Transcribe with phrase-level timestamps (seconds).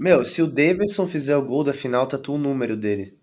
[0.00, 3.18] Meu, se o Davidson fizer o gol da final, tatua o número dele.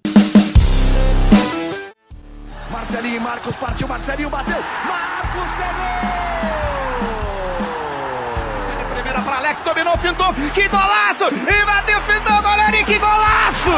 [2.70, 5.96] Marcelinho, Marcos partiu, Marcelinho bateu, Marcos pegou!
[8.94, 11.24] Primeira para Alex, dominou, fintou, que golaço!
[11.34, 13.72] E bateu, fintou, goleiro, e que golaço!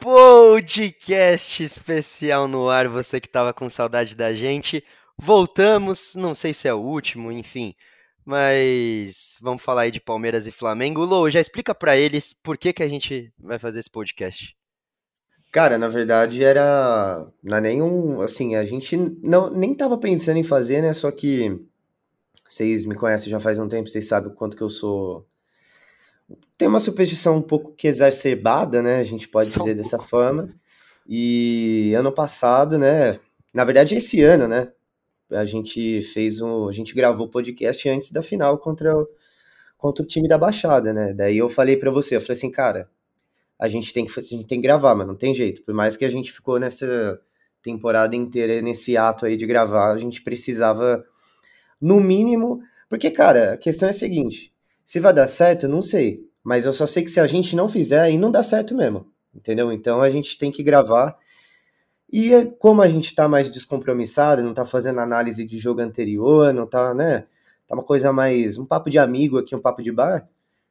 [0.00, 4.82] Podcast especial no ar, você que tava com saudade da gente.
[5.16, 7.72] Voltamos, não sei se é o último, enfim.
[8.26, 11.04] Mas vamos falar aí de Palmeiras e Flamengo.
[11.04, 14.56] Lô, já explica para eles por que, que a gente vai fazer esse podcast.
[15.52, 20.42] Cara, na verdade era não é nenhum, assim, a gente não nem tava pensando em
[20.42, 20.92] fazer, né?
[20.92, 21.56] Só que
[22.46, 25.24] vocês me conhecem já faz um tempo, vocês sabem o quanto que eu sou
[26.58, 28.98] tem uma superstição um pouco que exacerbada, né?
[28.98, 30.52] A gente pode Só dizer um dessa forma.
[31.08, 33.18] E ano passado, né?
[33.54, 34.72] Na verdade, esse ano, né?
[35.30, 36.68] A gente fez um.
[36.68, 39.08] A gente gravou podcast antes da final contra o,
[39.76, 41.12] contra o time da Baixada, né?
[41.12, 42.88] Daí eu falei para você, eu falei assim, cara,
[43.58, 45.62] a gente tem que a gente tem que gravar, mas não tem jeito.
[45.62, 47.20] Por mais que a gente ficou nessa
[47.62, 51.04] temporada inteira nesse ato aí de gravar, a gente precisava,
[51.80, 54.52] no mínimo, porque, cara, a questão é a seguinte:
[54.84, 56.24] se vai dar certo, eu não sei.
[56.42, 59.10] Mas eu só sei que se a gente não fizer, aí não dá certo mesmo.
[59.34, 59.72] Entendeu?
[59.72, 61.16] Então a gente tem que gravar.
[62.12, 66.52] E é como a gente tá mais descompromissado, não tá fazendo análise de jogo anterior,
[66.52, 67.26] não tá, né?
[67.66, 68.56] Tá uma coisa mais.
[68.58, 70.28] um papo de amigo aqui, um papo de bar.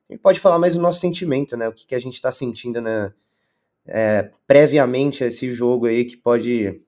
[0.09, 1.67] A gente pode falar mais do nosso sentimento, né?
[1.67, 3.11] O que, que a gente tá sentindo, né?
[3.88, 6.81] É, previamente a esse jogo aí que pode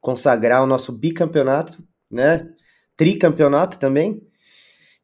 [0.00, 2.48] consagrar o nosso bicampeonato, né?
[2.96, 4.22] Tricampeonato também.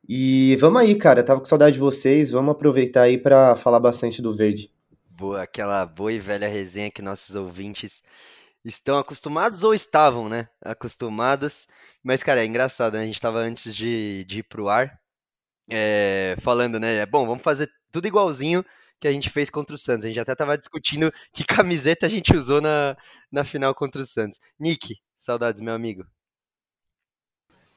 [0.09, 1.23] E vamos aí, cara.
[1.23, 2.31] Tava com saudade de vocês.
[2.31, 4.71] Vamos aproveitar aí para falar bastante do verde.
[5.09, 8.03] Boa, aquela boa e velha resenha que nossos ouvintes
[8.67, 10.49] estão acostumados ou estavam, né?
[10.63, 11.69] Acostumados.
[12.03, 13.03] Mas, cara, é engraçado, né?
[13.03, 14.99] A gente tava antes de, de ir pro ar
[15.71, 16.97] é, falando, né?
[16.97, 18.65] É bom, vamos fazer tudo igualzinho
[19.01, 20.05] que a gente fez contra o Santos.
[20.05, 22.97] A gente até tava discutindo que camiseta a gente usou na,
[23.31, 24.41] na final contra o Santos.
[24.59, 26.05] Nick, saudades, meu amigo.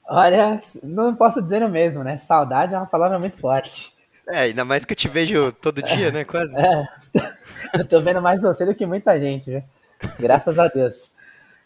[0.05, 2.17] Olha, não posso dizer o mesmo, né?
[2.17, 3.93] Saudade é uma palavra muito forte.
[4.27, 6.25] É, ainda mais que eu te vejo todo dia, né?
[6.25, 6.55] Quase.
[7.71, 9.63] É, eu tô vendo mais você do que muita gente, viu?
[10.19, 11.11] Graças a Deus.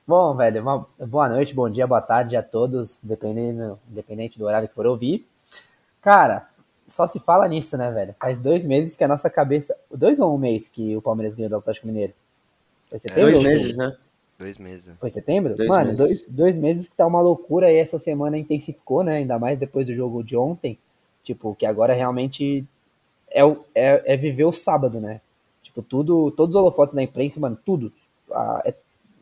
[0.05, 4.67] Bom, velho, uma boa noite, bom dia, boa tarde a todos, dependendo, independente do horário
[4.67, 5.25] que for ouvir.
[6.01, 6.49] Cara,
[6.88, 8.13] só se fala nisso, né, velho?
[8.19, 9.75] Faz dois meses que a nossa cabeça.
[9.89, 12.13] Dois ou um mês que o Palmeiras ganhou do Atlético Mineiro?
[12.89, 13.31] Foi setembro?
[13.31, 13.97] Dois meses, né?
[14.38, 14.95] Dois meses.
[15.00, 15.55] Foi setembro?
[15.55, 15.97] Dois Mano, meses.
[15.97, 19.17] Dois, dois meses que tá uma loucura e essa semana intensificou, né?
[19.17, 20.77] Ainda mais depois do jogo de ontem.
[21.23, 22.65] Tipo, que agora realmente
[23.31, 23.41] é,
[23.73, 25.21] é, é viver o sábado, né?
[25.61, 27.91] Tipo, tudo, todos os holofotes da imprensa, mano, tudo.
[28.33, 28.73] A, é,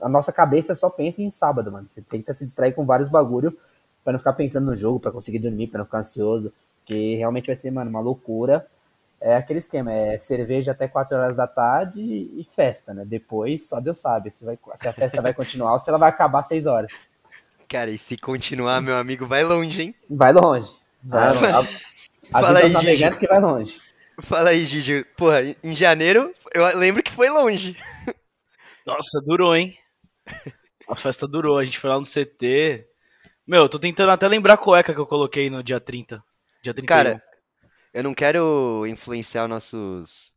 [0.01, 1.88] a nossa cabeça só pensa em sábado, mano.
[1.88, 3.55] Você tenta se distrair com vários bagulho
[4.03, 6.51] para não ficar pensando no jogo, para conseguir dormir, para não ficar ansioso.
[6.85, 8.66] Que realmente vai ser, mano, uma loucura
[9.22, 13.05] é aquele esquema, é cerveja até 4 horas da tarde e festa, né?
[13.05, 16.09] Depois, só Deus sabe se, vai, se a festa vai continuar ou se ela vai
[16.09, 17.07] acabar às 6 horas.
[17.69, 19.95] Cara, e se continuar, meu amigo, vai longe, hein?
[20.09, 20.72] Vai longe.
[21.03, 21.78] Vai Ah, longe.
[22.31, 23.79] Fala aí, navegantes que vai longe.
[24.19, 25.05] Fala aí, Gigi.
[25.17, 27.78] Porra, em janeiro, eu lembro que foi longe.
[28.86, 29.78] Nossa, durou, hein?
[30.88, 31.58] A festa durou.
[31.58, 32.86] A gente foi lá no CT.
[33.47, 36.24] Meu, eu tô tentando até lembrar a cueca que eu coloquei no dia 30.
[36.64, 36.86] Dia 31.
[36.86, 37.24] Cara,
[37.94, 40.31] eu não quero influenciar nossos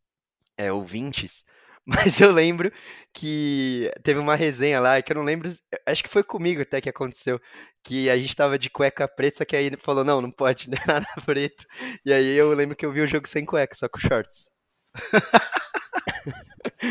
[0.57, 1.45] é, ouvintes,
[1.87, 2.73] mas eu lembro
[3.13, 5.51] que teve uma resenha lá, que eu não lembro,
[5.87, 7.41] acho que foi comigo até que aconteceu,
[7.83, 10.69] que a gente tava de cueca preta, só que aí ele falou, não, não pode,
[10.71, 11.65] não é nada preto.
[12.05, 14.49] E aí eu lembro que eu vi o jogo sem cueca, só com shorts.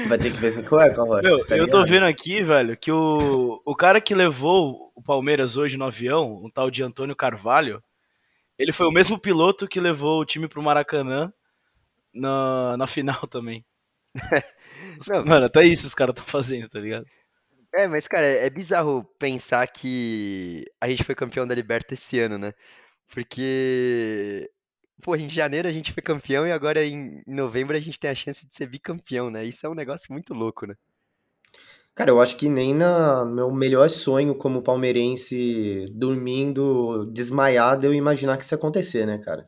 [0.08, 1.22] Vai ter que ver sem cueca, Rocha.
[1.22, 5.02] Meu, você tá eu tô vendo aqui, velho, que o, o cara que levou o
[5.02, 7.84] Palmeiras hoje no avião, um tal de Antônio Carvalho,
[8.58, 11.32] ele foi o mesmo piloto que levou o time pro Maracanã
[12.14, 13.66] na, na final também.
[15.10, 15.26] Não.
[15.26, 17.06] Mano, até isso os caras estão fazendo, tá ligado?
[17.76, 22.38] É, mas cara, é bizarro pensar que a gente foi campeão da Liberta esse ano,
[22.38, 22.54] né?
[23.12, 24.50] Porque,
[25.04, 28.16] pô, em janeiro a gente foi campeão e agora em novembro a gente tem a
[28.16, 29.46] chance de ser bicampeão, né?
[29.46, 30.76] Isso é um negócio muito louco, né?
[31.96, 37.94] Cara, eu acho que nem na, no meu melhor sonho como palmeirense, dormindo, desmaiado, eu
[37.94, 39.48] imaginar que isso ia acontecer, né, cara?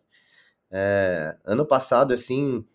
[0.72, 2.66] É, ano passado, assim.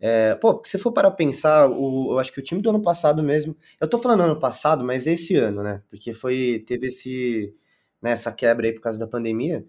[0.00, 3.22] é, pô, se for para pensar, o, eu acho que o time do ano passado
[3.22, 3.56] mesmo.
[3.80, 5.82] Eu tô falando ano passado, mas esse ano, né?
[5.90, 7.54] Porque foi, teve esse,
[8.02, 9.66] né, essa quebra aí por causa da pandemia.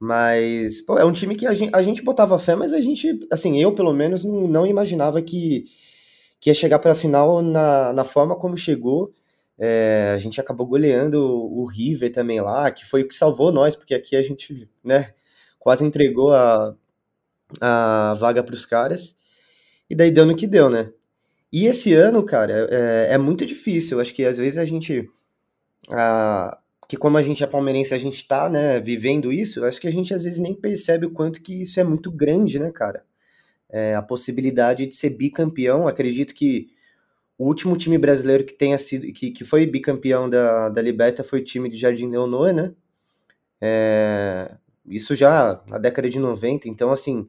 [0.00, 3.20] Mas, pô, é um time que a gente, a gente botava fé, mas a gente,
[3.30, 5.66] assim, eu pelo menos não, não imaginava que,
[6.40, 9.12] que ia chegar para a final na, na forma como chegou.
[9.58, 13.76] É, a gente acabou goleando o, River também lá, que foi o que salvou nós,
[13.76, 15.12] porque aqui a gente, né,
[15.58, 16.74] quase entregou a,
[17.60, 19.14] a vaga para os caras.
[19.90, 20.92] E daí deu no que deu, né?
[21.52, 24.00] E esse ano, cara, é, é muito difícil.
[24.00, 25.08] Acho que às vezes a gente.
[25.90, 26.58] A,
[26.90, 29.92] que como a gente é palmeirense, a gente tá, né, vivendo isso, acho que a
[29.92, 33.04] gente às vezes nem percebe o quanto que isso é muito grande, né, cara?
[33.68, 36.68] É, a possibilidade de ser bicampeão, acredito que
[37.38, 41.38] o último time brasileiro que tenha sido, que, que foi bicampeão da, da Liberta foi
[41.38, 42.74] o time de Jardim Leonor, né?
[43.60, 44.52] É,
[44.84, 47.28] isso já na década de 90, então assim,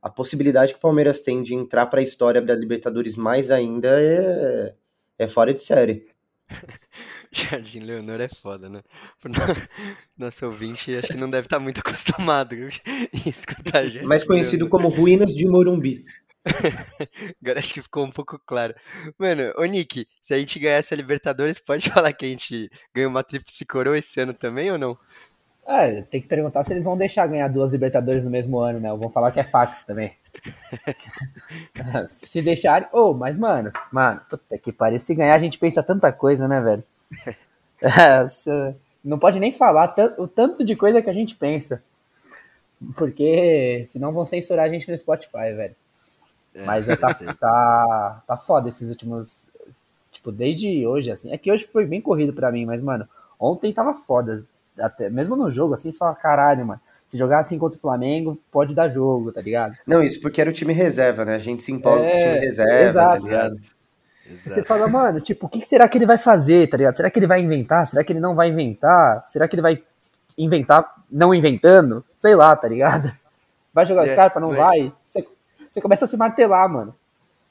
[0.00, 3.88] a possibilidade que o Palmeiras tem de entrar para a história da Libertadores mais ainda
[4.00, 4.72] é,
[5.18, 6.06] é fora de série.
[7.32, 8.82] Jardim Leonor é foda, né?
[10.18, 12.68] Nosso ouvinte acho que não deve estar tá muito acostumado em
[13.26, 14.82] escutar Jardim Mais conhecido Leonor.
[14.82, 16.04] como Ruínas de Morumbi.
[17.42, 18.74] Agora acho que ficou um pouco claro.
[19.18, 23.10] Mano, ô Nick, se a gente ganhar essa Libertadores, pode falar que a gente ganhou
[23.10, 24.96] uma tríplice coroa esse ano também ou não?
[25.66, 28.90] É, tem que perguntar se eles vão deixar ganhar duas Libertadores no mesmo ano, né?
[28.90, 30.12] Ou vão falar que é fax também.
[32.08, 32.88] se deixarem.
[32.92, 34.98] Ô, oh, mas, mano, mano, puta que pariu.
[34.98, 36.82] Se ganhar, a gente pensa tanta coisa, né, velho?
[37.82, 38.26] É,
[39.02, 41.82] não pode nem falar o tanto de coisa que a gente pensa.
[42.94, 45.74] Porque senão vão censurar a gente no Spotify, velho.
[46.54, 46.64] É.
[46.64, 49.48] Mas é, tá, tá, tá foda esses últimos.
[50.10, 51.32] Tipo, desde hoje, assim.
[51.32, 53.08] É que hoje foi bem corrido pra mim, mas, mano,
[53.38, 54.44] ontem tava foda.
[54.78, 56.80] Até, mesmo no jogo, assim, você fala, caralho, mano.
[57.08, 59.76] Se jogar assim contra o Flamengo, pode dar jogo, tá ligado?
[59.84, 61.34] Não, isso porque era o time reserva, né?
[61.34, 63.60] A gente se empolga é, com o time reserva, tá exato, tá ligado?
[64.44, 66.96] Você fala, mano, tipo, o que será que ele vai fazer, tá ligado?
[66.96, 67.86] Será que ele vai inventar?
[67.86, 69.24] Será que ele não vai inventar?
[69.26, 69.82] Será que ele vai
[70.36, 72.04] inventar não inventando?
[72.16, 73.12] Sei lá, tá ligado?
[73.72, 74.92] Vai jogar é, Scarpa, não vai?
[75.08, 75.26] Você,
[75.70, 76.94] você começa a se martelar, mano.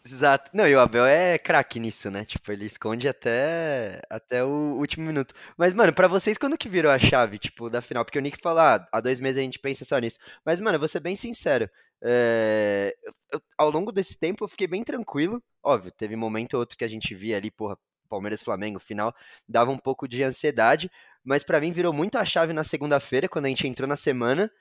[0.06, 0.50] Exato.
[0.54, 2.26] Não, e o Abel é craque nisso, né?
[2.26, 5.34] Tipo, ele esconde até, até o último minuto.
[5.58, 8.04] Mas, mano, para vocês, quando que virou a chave, tipo, da final?
[8.04, 10.18] Porque o Nick falou, ah, há dois meses a gente pensa só nisso.
[10.44, 11.70] Mas, mano, eu vou ser bem sincero.
[12.04, 12.96] É...
[13.32, 15.42] Eu, ao longo desse tempo eu fiquei bem tranquilo.
[15.64, 17.78] Óbvio, teve momento ou outro que a gente via ali, porra,
[18.10, 19.14] Palmeiras Flamengo, final,
[19.48, 20.90] dava um pouco de ansiedade.
[21.24, 24.52] Mas para mim virou muito a chave na segunda-feira, quando a gente entrou na semana.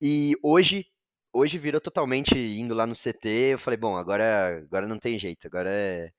[0.00, 0.86] E hoje,
[1.32, 3.28] hoje virou totalmente indo lá no CT.
[3.54, 6.12] Eu falei, bom, agora, agora não tem jeito, agora é.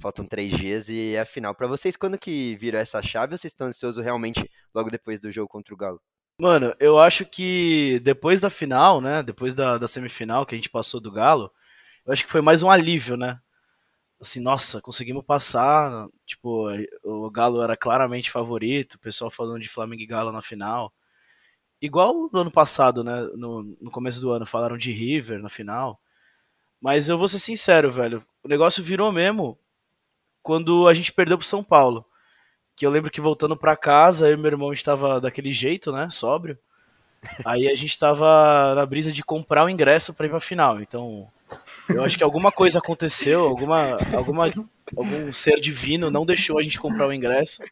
[0.00, 1.54] Faltam três dias e é a final.
[1.54, 5.48] Para vocês, quando que virou essa chave vocês estão ansiosos realmente logo depois do jogo
[5.48, 6.00] contra o Galo?
[6.40, 9.22] Mano, eu acho que depois da final, né?
[9.22, 11.52] Depois da, da semifinal que a gente passou do Galo,
[12.06, 13.38] eu acho que foi mais um alívio, né?
[14.20, 16.08] Assim, nossa, conseguimos passar.
[16.26, 16.68] Tipo,
[17.04, 20.94] o Galo era claramente favorito, o pessoal falando de Flamengo e Galo na final.
[21.82, 23.22] Igual no ano passado, né?
[23.36, 26.00] No, no começo do ano falaram de River na final.
[26.80, 28.24] Mas eu vou ser sincero, velho.
[28.44, 29.58] O negócio virou mesmo
[30.42, 32.06] quando a gente perdeu pro São Paulo.
[32.80, 36.08] Que eu lembro que voltando para casa, eu e meu irmão estava daquele jeito, né?
[36.10, 36.58] Sóbrio.
[37.44, 40.80] Aí a gente estava na brisa de comprar o ingresso para ir pra final.
[40.80, 41.30] Então,
[41.90, 44.46] eu acho que alguma coisa aconteceu, alguma, alguma,
[44.96, 47.62] algum ser divino não deixou a gente comprar o ingresso.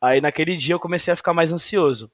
[0.00, 2.10] Aí naquele dia eu comecei a ficar mais ansioso.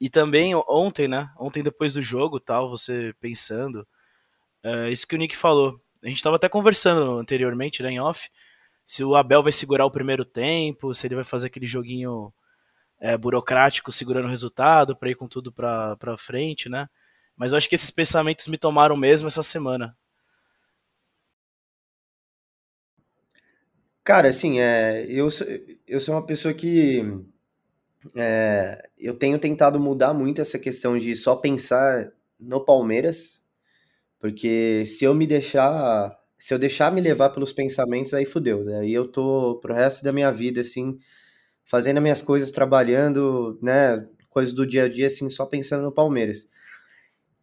[0.00, 1.28] E também ontem, né?
[1.36, 3.84] Ontem depois do jogo, tal, você pensando,
[4.62, 5.80] é, isso que o Nick falou.
[6.00, 8.30] A gente estava até conversando anteriormente, né, em off,
[8.88, 12.32] se o Abel vai segurar o primeiro tempo, se ele vai fazer aquele joguinho
[12.98, 16.88] é, burocrático segurando o resultado para ir com tudo para frente, né?
[17.36, 19.94] Mas eu acho que esses pensamentos me tomaram mesmo essa semana.
[24.02, 25.46] Cara, assim, é, eu, sou,
[25.86, 27.02] eu sou uma pessoa que
[28.16, 33.42] é, eu tenho tentado mudar muito essa questão de só pensar no Palmeiras,
[34.18, 38.80] porque se eu me deixar, se eu deixar me levar pelos pensamentos, aí fudeu, né?
[38.80, 40.98] Aí eu tô pro resto da minha vida, assim,
[41.64, 45.92] fazendo as minhas coisas, trabalhando, né, coisas do dia a dia, assim, só pensando no
[45.92, 46.48] Palmeiras.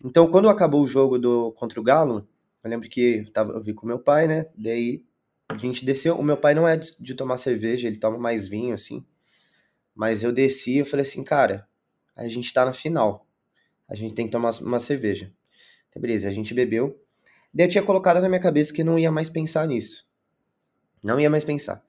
[0.04, 2.28] Então, quando acabou o jogo do contra o Galo,
[2.64, 5.04] eu lembro que eu, tava, eu vi com meu pai, né, daí
[5.50, 8.48] a gente desceu, o meu pai não é de, de tomar cerveja, ele toma mais
[8.48, 9.06] vinho, assim,
[9.94, 11.68] mas eu desci e falei assim, cara,
[12.16, 13.28] a gente tá na final.
[13.88, 15.32] A gente tem que tomar uma cerveja.
[15.90, 17.00] Então, beleza, a gente bebeu.
[17.56, 20.06] Daí eu tinha colocado na minha cabeça que não ia mais pensar nisso.
[21.02, 21.82] Não ia mais pensar.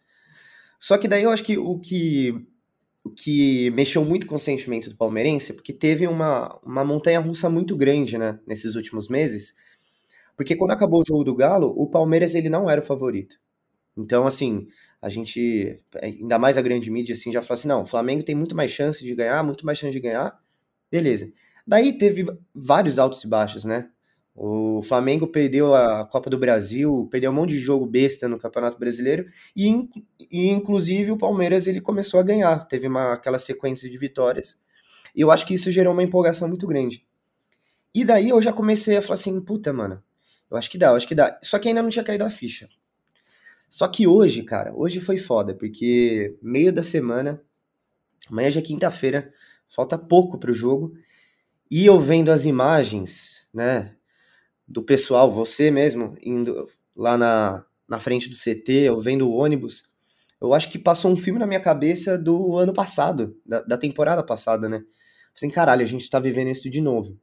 [0.78, 2.46] Só que daí eu acho que o que
[3.02, 7.48] o que mexeu muito com o sentimento do palmeirense, porque teve uma, uma montanha russa
[7.48, 9.54] muito grande, né, nesses últimos meses.
[10.36, 13.38] Porque quando acabou o jogo do Galo, o Palmeiras ele não era o favorito.
[13.96, 14.66] Então, assim,
[15.00, 18.34] a gente, ainda mais a grande mídia, assim, já falou assim, não, o Flamengo tem
[18.34, 20.36] muito mais chance de ganhar, muito mais chance de ganhar,
[20.90, 21.32] beleza.
[21.64, 23.88] Daí teve vários altos e baixos, né?
[24.38, 28.78] O Flamengo perdeu a Copa do Brasil, perdeu um monte de jogo besta no Campeonato
[28.78, 29.26] Brasileiro
[29.56, 29.88] e,
[30.30, 34.58] e inclusive o Palmeiras ele começou a ganhar, teve uma, aquela sequência de vitórias.
[35.14, 37.06] E eu acho que isso gerou uma empolgação muito grande.
[37.94, 40.02] E daí eu já comecei a falar assim, puta, mano,
[40.50, 41.38] eu acho que dá, eu acho que dá.
[41.42, 42.68] Só que ainda não tinha caído a ficha.
[43.70, 47.40] Só que hoje, cara, hoje foi foda, porque meio da semana,
[48.30, 49.32] amanhã já é quinta-feira,
[49.66, 50.92] falta pouco pro jogo,
[51.70, 53.95] e eu vendo as imagens, né,
[54.66, 59.88] do pessoal, você mesmo, indo lá na, na frente do CT, eu vendo o ônibus,
[60.40, 64.22] eu acho que passou um filme na minha cabeça do ano passado, da, da temporada
[64.22, 64.82] passada, né?
[65.34, 67.18] Assim, caralho, a gente tá vivendo isso de novo.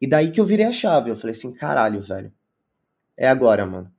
[0.00, 2.32] E daí que eu virei a chave, eu falei assim, caralho, velho,
[3.16, 3.90] é agora, mano.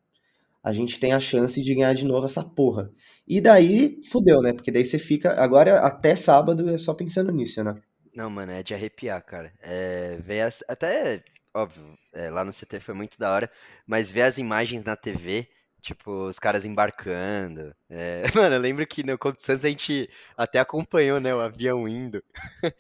[0.64, 2.92] A gente tem a chance de ganhar de novo essa porra.
[3.28, 4.54] E daí, fudeu, né?
[4.54, 7.82] Porque daí você fica, agora até sábado é só pensando nisso, né?
[8.14, 9.54] Não, mano, é de arrepiar, cara.
[9.62, 11.24] É, ver até,
[11.58, 13.52] óbvio, é, lá no CT foi muito da hora,
[13.86, 15.50] mas ver as imagens na TV,
[15.82, 17.76] tipo, os caras embarcando.
[17.90, 21.88] É, mano, eu lembro que no Conto Santos a gente até acompanhou, né, o avião
[21.88, 22.24] indo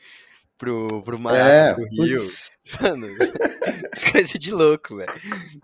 [0.57, 2.19] pro, pro Mar, É, pro Rio.
[2.19, 2.57] putz.
[2.81, 3.07] Mano,
[4.11, 5.11] coisa de louco, velho.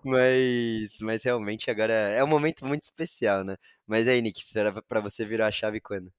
[0.03, 3.58] Mas, mas realmente agora é um momento muito especial, né?
[3.88, 6.12] Mas aí, Nick, será pra você virar a chave quando?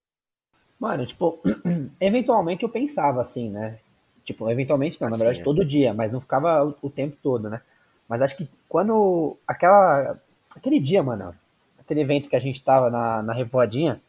[0.78, 1.40] Mano, tipo,
[2.00, 3.78] eventualmente eu pensava assim, né?
[4.24, 7.50] Tipo, eventualmente não, na Assim, verdade todo dia, mas não ficava o, o tempo todo,
[7.50, 7.60] né?
[8.08, 9.36] Mas acho que quando.
[9.46, 10.18] Aquela.
[10.56, 11.34] Aquele dia, mano,
[11.78, 14.00] aquele evento que a gente tava na, na Revoadinha,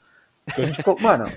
[0.53, 1.31] que a gente ficou, mano,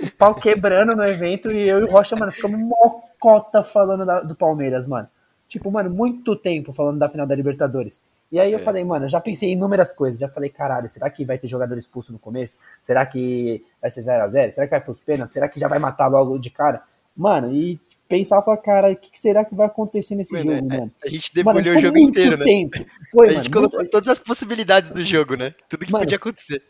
[0.00, 4.20] o pau quebrando no evento e eu e o Rocha, mano, ficamos mocota falando da-
[4.20, 5.08] do Palmeiras, mano.
[5.48, 8.02] Tipo, mano, muito tempo falando da final da Libertadores.
[8.30, 8.62] E aí eu É.
[8.62, 10.18] falei, mano, eu já pensei em inúmeras coisas.
[10.18, 12.58] Já falei, caralho, será que vai ter jogador expulso no começo?
[12.82, 14.52] Será que vai ser 0x0?
[14.52, 15.34] Será que vai pros pênaltis?
[15.34, 16.82] Será que já vai matar logo de cara?
[17.16, 20.72] Mano, e pensava, falar, cara, o que, que será que vai acontecer nesse Mano, jogo,
[20.74, 20.92] é- mano?
[21.04, 22.44] A gente debulhou o jogo muito inteiro, né?
[22.44, 22.78] tempo.
[23.12, 25.54] Foi, a mano, gente muito- colocou todas as possibilidades do jogo, né?
[25.68, 26.62] Tudo que Mano, podia acontecer.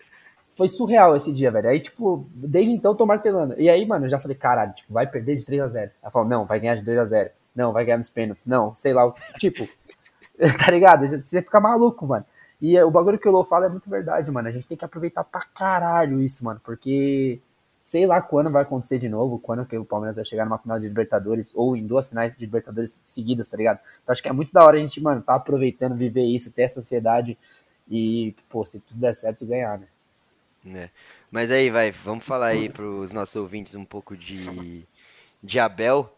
[0.49, 1.69] foi surreal esse dia, velho.
[1.69, 3.55] Aí, tipo, desde então eu tô martelando.
[3.59, 5.91] E aí, mano, eu já falei, caralho, tipo, vai perder de 3x0.
[6.03, 7.31] Ela falou, não, vai ganhar de 2x0.
[7.55, 8.47] Não, vai ganhar nos pênaltis.
[8.47, 9.13] Não, sei lá.
[9.39, 9.69] Tipo,
[10.65, 11.07] tá ligado?
[11.25, 12.25] Você fica maluco, mano.
[12.61, 14.49] E o bagulho que o Lô fala é muito verdade, mano.
[14.49, 16.61] A gente tem que aproveitar pra caralho isso, mano.
[16.65, 17.41] Porque
[17.89, 20.79] sei lá quando vai acontecer de novo, quando que o Palmeiras vai chegar numa final
[20.79, 23.81] de Libertadores ou em duas finais de Libertadores seguidas, tá ligado?
[24.03, 26.65] Então acho que é muito da hora a gente, mano, tá aproveitando, viver isso, ter
[26.65, 27.39] essa ansiedade
[27.91, 29.87] e, pô, se tudo der certo, ganhar, né?
[30.67, 30.91] É.
[31.31, 34.87] Mas aí, vai, vamos falar aí pros nossos ouvintes um pouco de,
[35.43, 36.15] de Abel.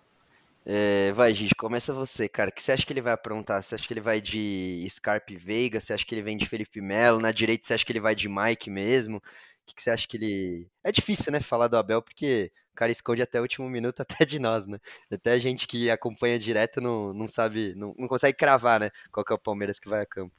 [0.66, 2.50] É, vai, Gigi, começa você, cara.
[2.50, 3.62] O que você acha que ele vai aprontar?
[3.62, 5.80] Você acha que ele vai de Scarpe Veiga?
[5.80, 7.20] Você acha que ele vem de Felipe Melo?
[7.20, 9.22] Na direita, você acha que ele vai de Mike mesmo?
[9.70, 10.68] Que, que você acha que ele.
[10.84, 14.24] É difícil, né, falar do Abel, porque o cara esconde até o último minuto, até
[14.24, 14.78] de nós, né?
[15.10, 18.90] Até a gente que acompanha direto não, não sabe, não, não consegue cravar, né?
[19.12, 20.34] Qual que é o Palmeiras que vai a campo.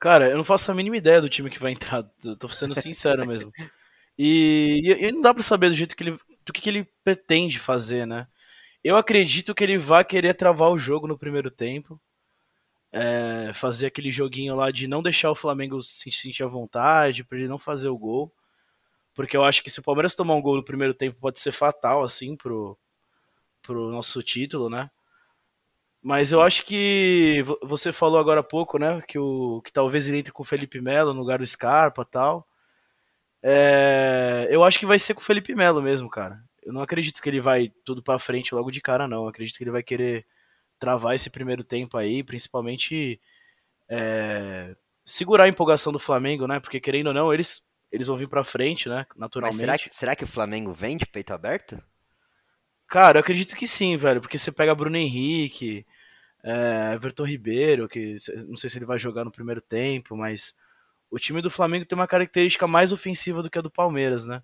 [0.00, 2.02] Cara, eu não faço a mínima ideia do time que vai entrar,
[2.38, 3.52] tô sendo sincero mesmo.
[4.18, 6.88] E, e- e não dá pra saber do jeito que ele, do que, que ele
[7.04, 8.26] pretende fazer, né?
[8.84, 12.00] Eu acredito que ele vai querer travar o jogo no primeiro tempo,
[12.92, 17.38] é, fazer aquele joguinho lá de não deixar o Flamengo se sentir à vontade, pra
[17.38, 18.32] ele não fazer o gol,
[19.14, 21.52] porque eu acho que se o Palmeiras tomar um gol no primeiro tempo pode ser
[21.52, 22.78] fatal, assim, pro,
[23.62, 24.90] pro nosso título, né?
[26.02, 29.00] Mas eu acho que vo- você falou agora há pouco, né?
[29.02, 32.46] Que, o, que talvez ele entre com o Felipe Melo no lugar do Scarpa tal.
[33.42, 36.40] É, eu acho que vai ser com o Felipe Melo mesmo, cara.
[36.62, 39.24] Eu não acredito que ele vai tudo pra frente logo de cara, não.
[39.24, 40.26] Eu acredito que ele vai querer
[40.78, 43.20] travar esse primeiro tempo aí, principalmente
[43.88, 46.60] é, segurar a empolgação do Flamengo, né?
[46.60, 49.06] Porque querendo ou não, eles, eles vão vir pra frente, né?
[49.14, 49.60] Naturalmente.
[49.60, 51.80] será que, será que o Flamengo vem de peito aberto?
[52.88, 55.86] Cara, eu acredito que sim, velho, porque você pega Bruno Henrique,
[56.42, 58.16] é, Everton Ribeiro, que
[58.48, 60.56] não sei se ele vai jogar no primeiro tempo, mas
[61.10, 64.42] o time do Flamengo tem uma característica mais ofensiva do que a do Palmeiras, né?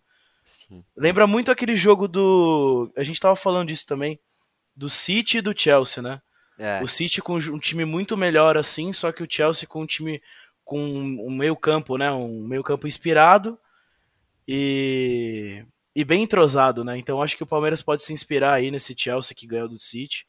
[0.69, 0.85] Sim.
[0.95, 2.93] Lembra muito aquele jogo do.
[2.97, 4.19] A gente tava falando disso também,
[4.77, 6.21] do City e do Chelsea, né?
[6.59, 9.87] É, O City com um time muito melhor assim, só que o Chelsea com um
[9.87, 10.21] time
[10.69, 12.13] com um meio campo, né?
[12.13, 13.59] Um meio campo inspirado
[14.47, 15.65] e,
[15.97, 16.99] e bem entrosado, né?
[16.99, 20.27] Então acho que o Palmeiras pode se inspirar aí nesse Chelsea que ganhou do City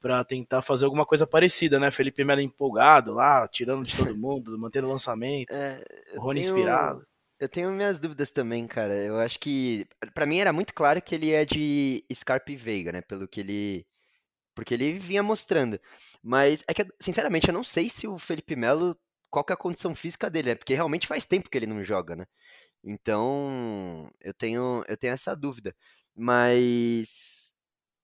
[0.00, 1.90] para tentar fazer alguma coisa parecida, né?
[1.90, 6.56] Felipe Melo empolgado lá, tirando de todo mundo, mantendo o lançamento, é, o Rony tenho-
[6.56, 7.06] inspirado.
[7.38, 8.94] Eu tenho minhas dúvidas também, cara.
[8.96, 12.92] Eu acho que pra mim era muito claro que ele é de Scarpa e Veiga,
[12.92, 13.02] né?
[13.02, 13.86] Pelo que ele
[14.54, 15.78] porque ele vinha mostrando.
[16.22, 18.96] Mas é que sinceramente eu não sei se o Felipe Melo
[19.30, 20.54] qual que é a condição física dele, né?
[20.56, 22.26] Porque realmente faz tempo que ele não joga, né?
[22.84, 25.74] Então, eu tenho eu tenho essa dúvida.
[26.16, 27.52] Mas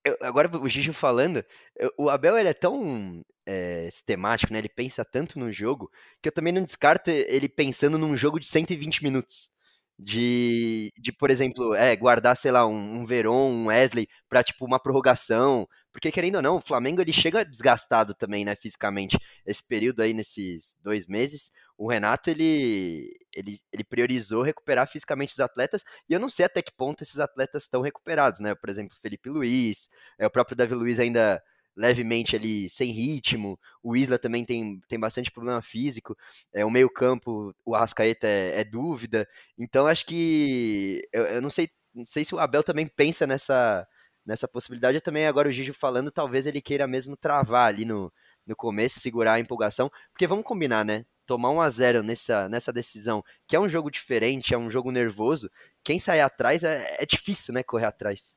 [0.05, 1.45] eu- agora o Gigi falando,
[1.76, 4.59] eu- o Abel ele é tão é, sistemático, né?
[4.61, 5.91] Ele pensa tanto no jogo
[6.23, 9.50] que eu também não descarto ele pensando num jogo de 120 minutos.
[9.99, 14.64] De, de por exemplo, é, guardar, sei lá, um, um Veron, um Wesley pra, tipo,
[14.67, 19.18] uma prorrogação, Porque, querendo ou não, o Flamengo ele chega desgastado também, né, fisicamente.
[19.44, 25.40] Esse período aí, nesses dois meses, o Renato ele, ele, ele priorizou recuperar fisicamente os
[25.40, 28.54] atletas, e eu não sei até que ponto esses atletas estão recuperados, né?
[28.54, 31.42] Por exemplo, Felipe Luiz, é, o próprio Davi Luiz ainda
[31.76, 33.58] levemente ali sem ritmo.
[33.82, 36.16] O Isla também tem, tem bastante problema físico.
[36.52, 39.26] É, o meio-campo, o Arrascaeta é, é, dúvida.
[39.58, 43.87] Então acho que eu, eu, não sei, não sei se o Abel também pensa nessa
[44.25, 44.97] nessa possibilidade.
[44.97, 48.12] Eu também agora o Gigi falando, talvez ele queira mesmo travar ali no,
[48.47, 51.05] no começo, segurar a empolgação, porque vamos combinar, né?
[51.26, 54.91] Tomar um a 0 nessa, nessa decisão, que é um jogo diferente, é um jogo
[54.91, 55.50] nervoso,
[55.85, 57.62] quem sai atrás é, é difícil, né?
[57.62, 58.35] Correr atrás.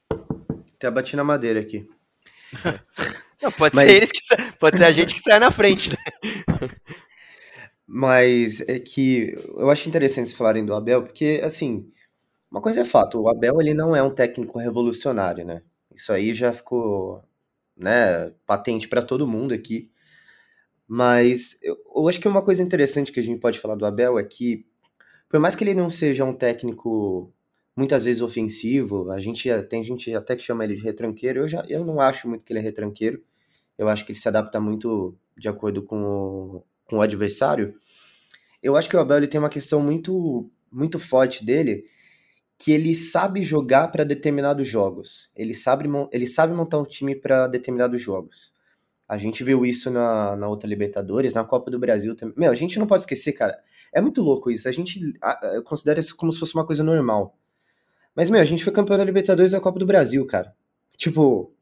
[0.75, 1.87] Até bati na madeira aqui.
[3.41, 3.89] Não, pode Mas...
[3.89, 5.97] ser eles que pode ser a gente que sai na frente, né?
[7.87, 11.87] Mas é que eu acho interessante vocês falarem do Abel, porque assim,
[12.49, 15.61] uma coisa é fato, o Abel ele não é um técnico revolucionário, né?
[15.95, 17.23] Isso aí já ficou,
[17.77, 19.89] né, patente para todo mundo aqui.
[20.87, 24.19] Mas eu, eu acho que uma coisa interessante que a gente pode falar do Abel
[24.19, 24.65] é que,
[25.29, 27.33] por mais que ele não seja um técnico
[27.75, 31.65] muitas vezes ofensivo, a gente tem gente até que chama ele de retranqueiro, eu, já,
[31.67, 33.21] eu não acho muito que ele é retranqueiro,
[33.77, 37.75] eu acho que ele se adapta muito de acordo com o, com o adversário.
[38.63, 41.85] Eu acho que o Abel ele tem uma questão muito, muito forte dele,
[42.57, 45.29] que ele sabe jogar para determinados jogos.
[45.35, 48.53] Ele sabe, ele sabe montar um time para determinados jogos.
[49.07, 52.35] A gente viu isso na, na outra Libertadores, na Copa do Brasil também.
[52.37, 53.55] Meu, a gente não pode esquecer, cara.
[53.93, 54.67] É muito louco isso.
[54.67, 57.37] A gente a, considera isso como se fosse uma coisa normal.
[58.15, 60.55] Mas, meu, a gente foi campeão da Libertadores da Copa do Brasil, cara.
[60.97, 61.53] Tipo,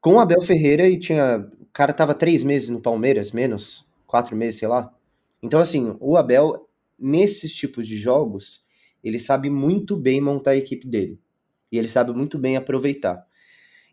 [0.00, 1.38] com o Abel Ferreira e tinha.
[1.60, 4.94] O cara tava três meses no Palmeiras, menos, quatro meses, sei lá.
[5.42, 8.63] Então, assim, o Abel, nesses tipos de jogos,
[9.04, 11.20] ele sabe muito bem montar a equipe dele.
[11.70, 13.24] E ele sabe muito bem aproveitar.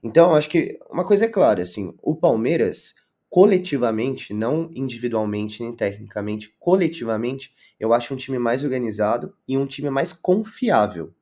[0.04, 2.96] Então, acho que uma coisa é clara, assim, o Palmeiras,
[3.30, 9.90] coletivamente, não individualmente nem tecnicamente, coletivamente, eu acho um time mais organizado e um time
[9.90, 11.14] mais confiável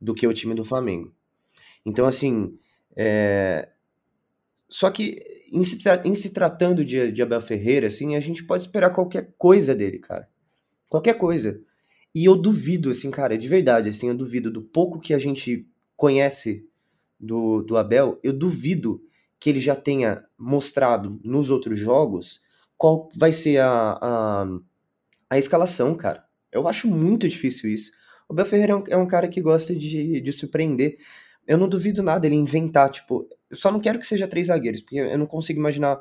[0.00, 1.12] do que o time do Flamengo.
[1.84, 2.58] Então, assim,
[2.96, 3.68] é...
[4.68, 6.02] só que em se, tra...
[6.04, 9.98] em se tratando de, de Abel Ferreira, assim, a gente pode esperar qualquer coisa dele,
[9.98, 10.28] cara.
[10.88, 11.60] Qualquer coisa.
[12.14, 15.68] E eu duvido, assim, cara, de verdade, assim, eu duvido do pouco que a gente
[15.96, 16.66] conhece
[17.18, 19.00] do, do Abel, eu duvido
[19.40, 22.40] que ele já tenha mostrado nos outros jogos
[22.76, 24.46] qual vai ser a, a,
[25.30, 26.24] a escalação, cara.
[26.50, 27.90] Eu acho muito difícil isso.
[28.28, 30.96] O Abel Ferreira é um, é um cara que gosta de, de surpreender.
[31.46, 34.80] Eu não duvido nada ele inventar, tipo, eu só não quero que seja três zagueiros,
[34.80, 36.00] porque eu não consigo imaginar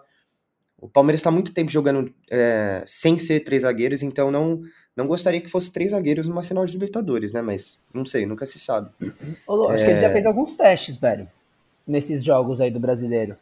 [0.80, 4.62] o Palmeiras está muito tempo jogando é, sem ser três zagueiros, então não,
[4.96, 7.42] não gostaria que fosse três zagueiros numa final de Libertadores, né?
[7.42, 8.92] Mas não sei, nunca se sabe.
[9.48, 9.86] Eu acho é...
[9.86, 11.28] que ele já fez alguns testes, velho,
[11.86, 13.36] nesses jogos aí do brasileiro.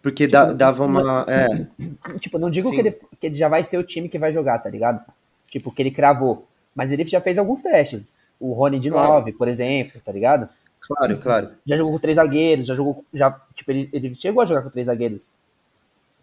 [0.00, 1.26] Porque tipo, dava uma.
[1.28, 1.66] É...
[2.20, 4.60] Tipo, não digo que ele, que ele já vai ser o time que vai jogar,
[4.60, 5.04] tá ligado?
[5.48, 6.46] Tipo, que ele cravou.
[6.72, 8.16] Mas ele já fez alguns testes.
[8.38, 9.14] O Rony de claro.
[9.14, 10.48] 9, por exemplo, tá ligado?
[10.80, 11.50] Claro, claro.
[11.66, 13.04] Já jogou com três zagueiros, já jogou.
[13.12, 15.32] Já, tipo, ele, ele chegou a jogar com três zagueiros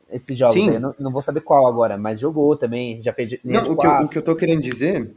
[0.09, 0.53] esses jogos.
[0.53, 0.69] Sim.
[0.69, 0.75] Aí.
[0.75, 3.39] Eu não, não, vou saber qual agora, mas jogou também, já fez.
[3.43, 5.11] Não, o, que eu, o que eu tô querendo dizer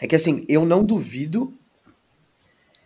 [0.00, 1.52] é que assim, eu não duvido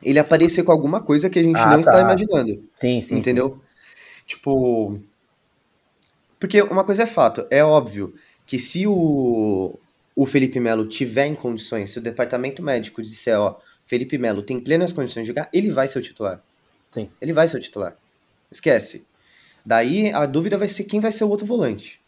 [0.02, 1.90] ele aparecer com alguma coisa que a gente ah, não tá.
[1.90, 2.62] está imaginando.
[2.76, 3.16] Sim, sim.
[3.16, 3.50] Entendeu?
[3.50, 3.60] Sim.
[4.26, 5.00] Tipo.
[6.38, 9.78] Porque uma coisa é fato, é óbvio que se o,
[10.14, 14.60] o Felipe Melo tiver em condições, se o departamento médico disser, ó, Felipe Melo tem
[14.60, 16.42] plenas condições de jogar, ele vai ser o titular.
[16.92, 17.08] Sim.
[17.20, 17.96] Ele vai ser o titular.
[18.50, 19.06] Esquece.
[19.66, 22.00] Daí a dúvida vai ser quem vai ser o outro volante.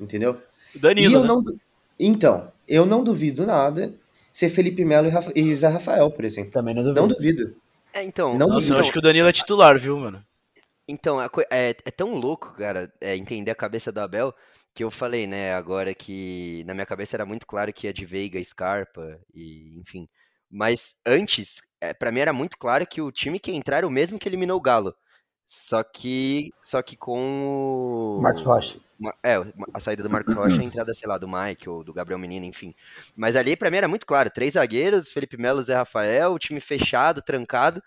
[0.00, 0.42] Entendeu?
[0.74, 1.14] Danilo.
[1.14, 1.28] eu né?
[1.28, 1.44] não,
[1.96, 3.94] então, eu não duvido nada
[4.32, 6.50] ser Felipe Melo e, Rafa, e Zé Rafael, por exemplo.
[6.50, 7.00] Também não duvido.
[7.00, 7.56] Não duvido.
[7.92, 8.32] É, então.
[8.36, 8.74] Não nossa, duvido.
[8.74, 10.24] eu acho que o Danilo é titular, viu, mano?
[10.88, 14.34] Então, é, é, é tão louco, cara, é, entender a cabeça do Abel,
[14.74, 18.04] que eu falei, né, agora que na minha cabeça era muito claro que ia de
[18.04, 20.08] Veiga, Scarpa, e enfim.
[20.50, 23.90] Mas antes, é, para mim era muito claro que o time que entrar era o
[23.90, 24.94] mesmo que eliminou o Galo.
[25.48, 28.20] Só que, só que com o...
[28.20, 28.78] Marcos Rocha.
[29.22, 29.36] É,
[29.72, 32.44] a saída do Marcos Rocha, a entrada, sei lá, do Mike ou do Gabriel Menino,
[32.44, 32.74] enfim.
[33.16, 34.28] Mas ali, pra mim, era muito claro.
[34.28, 37.82] Três zagueiros, Felipe Melo, Zé Rafael, time fechado, trancado.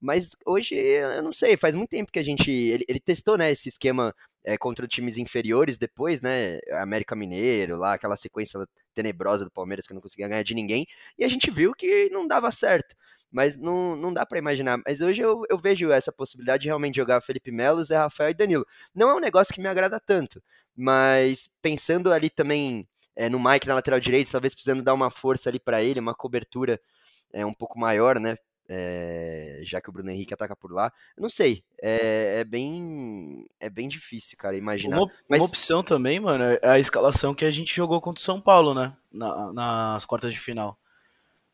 [0.00, 2.48] Mas hoje, eu não sei, faz muito tempo que a gente...
[2.48, 7.94] Ele, ele testou, né, esse esquema é, contra times inferiores depois, né, América Mineiro, lá,
[7.94, 8.60] aquela sequência
[8.94, 10.86] tenebrosa do Palmeiras que não conseguia ganhar de ninguém.
[11.18, 12.94] E a gente viu que não dava certo
[13.30, 14.80] mas não, não dá para imaginar.
[14.84, 18.34] Mas hoje eu, eu vejo essa possibilidade de realmente jogar Felipe Melo, Zé Rafael e
[18.34, 18.66] Danilo.
[18.94, 20.42] Não é um negócio que me agrada tanto,
[20.76, 25.48] mas pensando ali também é, no Mike na lateral direita, talvez precisando dar uma força
[25.48, 26.80] ali para ele, uma cobertura
[27.32, 28.36] é, um pouco maior, né?
[28.72, 30.92] é, já que o Bruno Henrique ataca por lá.
[31.16, 34.96] Eu não sei, é, é, bem é bem difícil, cara, imaginar.
[34.96, 38.24] Uma, Mas uma opção também, mano, é a escalação que a gente jogou contra o
[38.24, 38.96] São Paulo, né?
[39.10, 40.78] Na- nas quartas de final.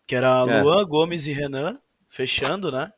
[0.07, 0.63] Que era É.
[0.63, 2.93] Luan, Gomes e Renan, fechando, né?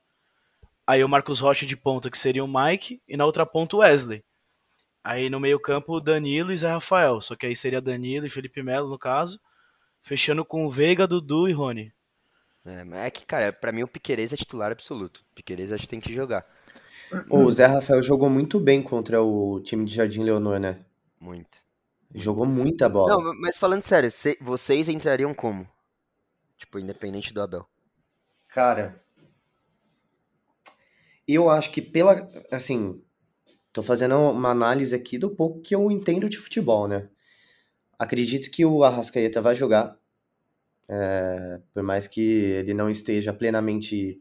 [0.86, 3.80] Aí o Marcos Rocha de ponta, que seria o Mike, e na outra ponta o
[3.80, 4.22] Wesley.
[5.04, 7.20] Aí no meio-campo, Danilo e Zé Rafael.
[7.20, 9.38] Só que aí seria Danilo e Felipe Melo, no caso.
[10.02, 11.92] Fechando com o Veiga, Dudu e Rony.
[12.64, 15.22] é, mas é que, cara, pra mim o Piquerez é titular absoluto.
[15.32, 16.44] O Piquerez acho que tem que jogar.
[17.30, 20.84] O Zé Rafael jogou muito bem contra o time de Jardim Leonor, né?
[21.20, 21.58] Muito.
[22.14, 23.08] Jogou muita bola.
[23.14, 25.66] Não, mas falando sério, cê- vocês entrariam como?
[26.58, 27.66] Tipo, independente do Abel.
[28.48, 29.02] Cara,
[31.26, 32.30] eu acho que pela.
[32.50, 33.02] Assim,
[33.72, 37.08] tô fazendo uma análise aqui do pouco que eu entendo de futebol, né?
[37.98, 39.96] Acredito que o Arrascaeta vai jogar.
[40.88, 44.20] é, por mais que ele não esteja plenamente,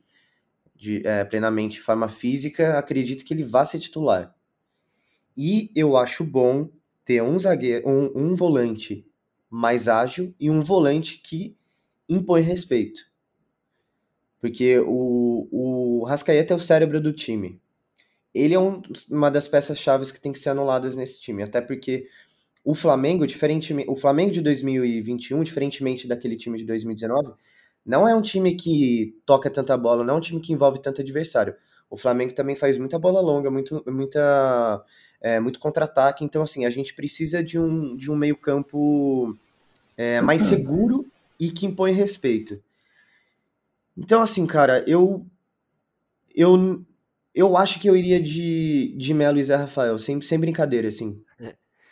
[0.76, 4.36] de, é, plenamente forma física, acredito que ele vá ser titular.
[5.36, 6.70] E eu acho bom
[7.06, 9.06] ter um zagueiro, um, um volante
[9.50, 11.57] mais ágil e um volante que
[12.10, 13.02] impõe respeito.
[14.40, 17.60] Porque o, o Rascaeta é o cérebro do time.
[18.34, 21.44] Ele é um- uma das peças-chave que tem que ser anuladas nesse time.
[21.44, 22.08] Até porque
[22.66, 27.32] o Flamengo, diferentemente, o Flamengo de 2021, diferentemente daquele time de 2019,
[27.86, 31.02] não é um time que toca tanta bola, não é um time que envolve tanto
[31.02, 31.56] adversário.
[31.90, 34.84] O Flamengo também faz muita bola longa, muito, muita,
[35.22, 36.26] é, muito contra-ataque.
[36.26, 39.38] Então, assim, a gente precisa de um, de um meio-campo
[39.98, 41.06] é, mais seguro
[41.40, 42.62] e que impõe respeito.
[43.98, 45.26] Então, assim, cara, eu.
[46.36, 46.84] Eu,
[47.34, 51.22] eu acho que eu iria de, de Melo e Zé Rafael, sem, sem brincadeira, assim.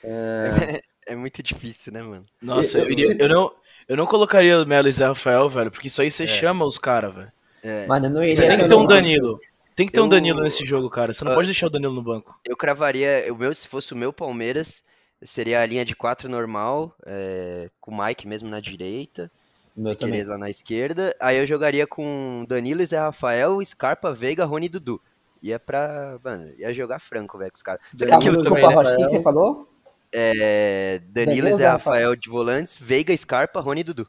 [1.08, 2.26] É muito difícil, né, mano?
[2.42, 3.52] Nossa, eu, Eu- iria- eu não,
[3.88, 6.80] eu não colocaria o Melo e Zé Rafael, velho, porque isso aí você chama os
[6.80, 7.32] caras, velho.
[7.62, 8.34] É, Mano, eu não iria.
[8.36, 9.40] Você tem que eu ter um Danilo.
[9.76, 11.14] Tem que ter um Eu- Danilo nesse jogo, cara.
[11.14, 11.36] Você não Ah.
[11.36, 12.40] pode deixar o Danilo no banco.
[12.46, 14.84] eu cravaria, o meu, se fosse o meu Palmeiras,
[15.26, 19.32] seria a linha de quatro normal, é, com o Mike mesmo na direita.
[19.76, 21.14] Piquerez lá na esquerda.
[21.20, 25.02] Aí eu jogaria com Danilo e Zé Rafael, Scarpa, Veiga, Rony e Dudu.
[25.44, 26.18] Ia pra.
[26.24, 27.82] Mano, ia jogar franco, velho, com os caras.
[27.94, 28.74] Só que aquilo também, né?
[28.74, 29.68] Rocha, o que, que você falou?
[30.12, 34.08] É, Danilo e Zé Rafael de volantes, Veiga, Scarpa, Rony e Dudu.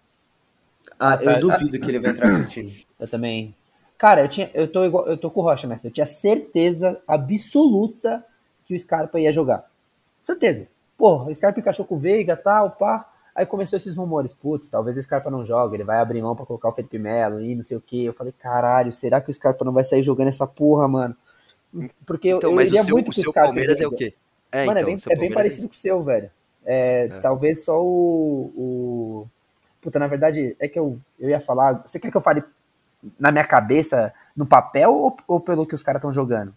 [0.98, 2.87] Ah, eu duvido que ele vai entrar com esse time.
[2.98, 3.55] Eu também.
[3.98, 5.87] Cara, eu, tinha, eu, tô igual, eu tô com o Rocha nessa.
[5.87, 8.24] Eu tinha certeza absoluta
[8.64, 9.70] que o Scarpa ia jogar.
[10.22, 10.66] Certeza.
[10.98, 13.09] O Scarpa encaixou com o Veiga tal, pá.
[13.35, 14.32] Aí começou esses rumores.
[14.32, 17.40] Putz, talvez o Scarpa não jogue, ele vai abrir mão pra colocar o Felipe Melo
[17.40, 18.04] e não sei o que.
[18.04, 21.14] Eu falei, caralho, será que o Scarpa não vai sair jogando essa porra, mano?
[22.06, 23.48] Porque eu, Então, eu mas iria o seu, muito o que o Scarpa.
[23.48, 24.14] Palmeiras é o quê?
[24.50, 26.30] É, Mano, então, é bem, é bem parecido com o seu, velho.
[26.64, 27.20] É, É.
[27.20, 29.26] Talvez só o, o.
[29.82, 31.82] Puta, na verdade, é que eu, eu ia falar.
[31.87, 32.42] Você quer que eu fale
[33.18, 36.54] na minha cabeça, no papel, ou, ou pelo que os caras estão jogando?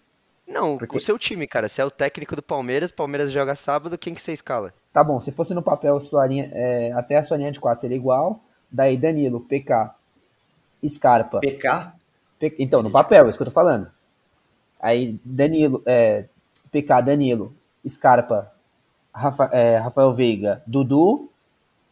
[0.50, 1.70] Não, Porque- o seu time, cara.
[1.70, 4.74] Você é o técnico do Palmeiras, Palmeiras joga sábado, quem que você escala?
[4.92, 7.82] Tá bom, se fosse no papel, sua linha, é, até a sua linha de 4
[7.82, 8.40] seria igual.
[8.72, 9.92] Daí Danilo, PK,
[10.88, 11.40] Scarpa.
[11.40, 11.94] PK?
[12.40, 13.90] P- Então, no papel, é isso que eu tô falando.
[14.82, 16.26] Aí Danilo, é,
[16.72, 17.54] PK, Danilo,
[17.88, 18.52] Scarpa,
[19.14, 21.30] Rafa- é, Rafael Veiga, Dudu,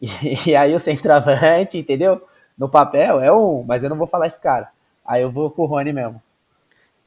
[0.46, 2.22] e, aí o centroavante, entendeu?
[2.56, 4.68] No papel é um, mas eu não vou falar esse cara.
[5.04, 6.20] Aí eu vou com o Rony mesmo.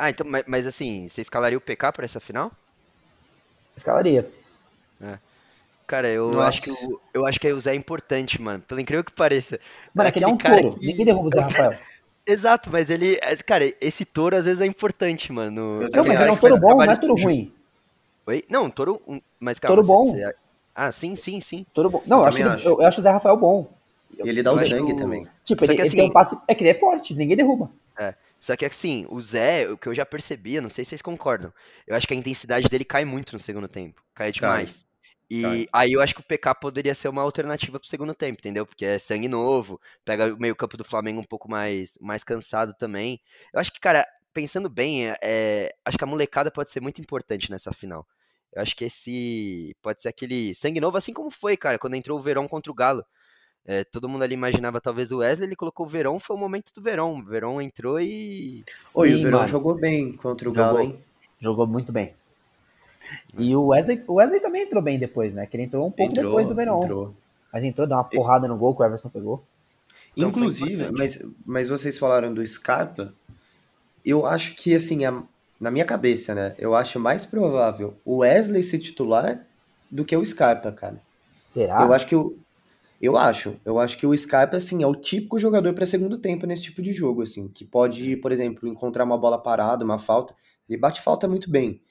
[0.04, 2.52] Ah, então, mas, mas assim, você escalaria o PK pra essa final?
[3.78, 4.28] Escalaria.
[5.86, 6.48] Cara, eu Nossa.
[6.48, 8.64] acho que o, eu acho que aí o Zé é importante, mano.
[8.68, 9.60] Pelo incrível que pareça.
[9.94, 10.74] Mano, aquele é um touro.
[10.78, 11.78] que- Ninguém derruba o Zé Rafael.
[12.26, 13.20] Exato, mas ele.
[13.22, 15.82] é, Cara, esse touro às vezes é importante, mano.
[15.84, 17.54] Eu Não, mas ele é um touro bom, não é touro ruim.
[18.26, 18.44] Oi?
[18.50, 19.02] Não, touro.
[19.08, 19.76] um- Mas calma.
[19.76, 20.12] Touro bom.
[20.12, 20.34] você-
[20.74, 21.66] Ah, sim, sim, sim.
[21.74, 22.02] Touro bom.
[22.08, 22.68] Não, eu, Eu acho, acho.
[22.68, 23.70] eu, eu acho o Zé Rafael bom.
[24.18, 25.28] Ele dá o sangue o- também.
[25.44, 26.38] Tipo, Só ele, que ele tem assim- um passe.
[26.48, 27.70] É que ele é forte, ninguém derruba.
[28.42, 31.04] Só que assim, o Zé, o que eu já percebi, eu não sei se vocês
[31.04, 31.54] concordam.
[31.88, 34.04] Eu acho que a intensidade dele cai muito no segundo tempo.
[34.16, 34.86] Cai demais.
[35.30, 35.68] E Cai.
[35.72, 38.66] aí eu acho que o PK poderia ser uma alternativa pro segundo tempo, entendeu?
[38.66, 43.22] Porque é sangue novo, pega o meio-campo do Flamengo um pouco mais, mais cansado também.
[43.54, 47.00] Eu acho que, cara, pensando bem, é- é, acho que a molecada pode ser muito
[47.02, 48.06] importante nessa final.
[48.54, 52.20] Eu acho que esse pode ser aquele sangue novo, assim como foi, cara, quando entrou
[52.20, 53.06] o Verón contra o Galo.
[53.66, 56.74] É, todo mundo ali imaginava talvez o Wesley, ele colocou o Verón, foi o momento
[56.74, 57.20] do Verón.
[57.20, 58.64] O Verón entrou e.
[58.96, 59.48] Oi, Sim, o Verão mano.
[59.48, 60.66] jogou bem contra o Jogou.
[60.74, 61.00] Galo, hein?
[61.40, 62.14] Jogou muito bem.
[63.38, 65.46] E o Wesley, o Wesley também entrou bem depois, né?
[65.46, 66.84] Que ele entrou um pouco Entrou, depois do Verón.
[66.84, 67.16] entrou.
[67.52, 69.44] Mas entrou, deu uma porrada no gol que o Everson pegou.
[70.16, 73.14] Então Inclusive, mas, mas vocês falaram do Scarpa,
[74.06, 75.24] eu acho que, assim, a-
[75.60, 76.56] na minha cabeça, né?
[76.58, 79.46] Eu acho mais provável o Wesley ser titular
[79.90, 81.02] do que o Scarpa, cara.
[81.48, 81.82] Será?
[81.84, 82.36] Eu acho que o.
[83.02, 83.60] Eu acho.
[83.66, 86.82] Eu acho que o Scarpa, assim, é o típico jogador para segundo tempo nesse tipo
[86.82, 90.36] de jogo, assim, que pode, por exemplo, encontrar uma bola parada, uma falta.
[90.70, 91.82] Ele bate falta muito bem.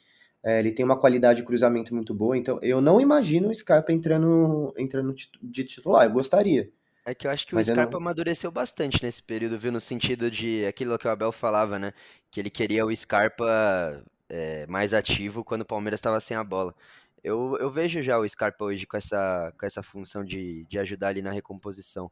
[0.43, 3.93] É, ele tem uma qualidade de cruzamento muito boa, então eu não imagino o Scarpa
[3.93, 6.07] entrando, entrando de titular.
[6.07, 6.71] Eu gostaria.
[7.05, 8.01] É que eu acho que Mas o Scarpa não...
[8.01, 9.73] amadureceu bastante nesse período, viu?
[9.73, 11.93] No sentido de aquilo que o Abel falava, né?
[12.31, 16.75] Que ele queria o Scarpa é, mais ativo quando o Palmeiras estava sem a bola.
[17.23, 21.09] Eu, eu vejo já o Scarpa hoje com essa, com essa função de, de ajudar
[21.09, 22.11] ali na recomposição.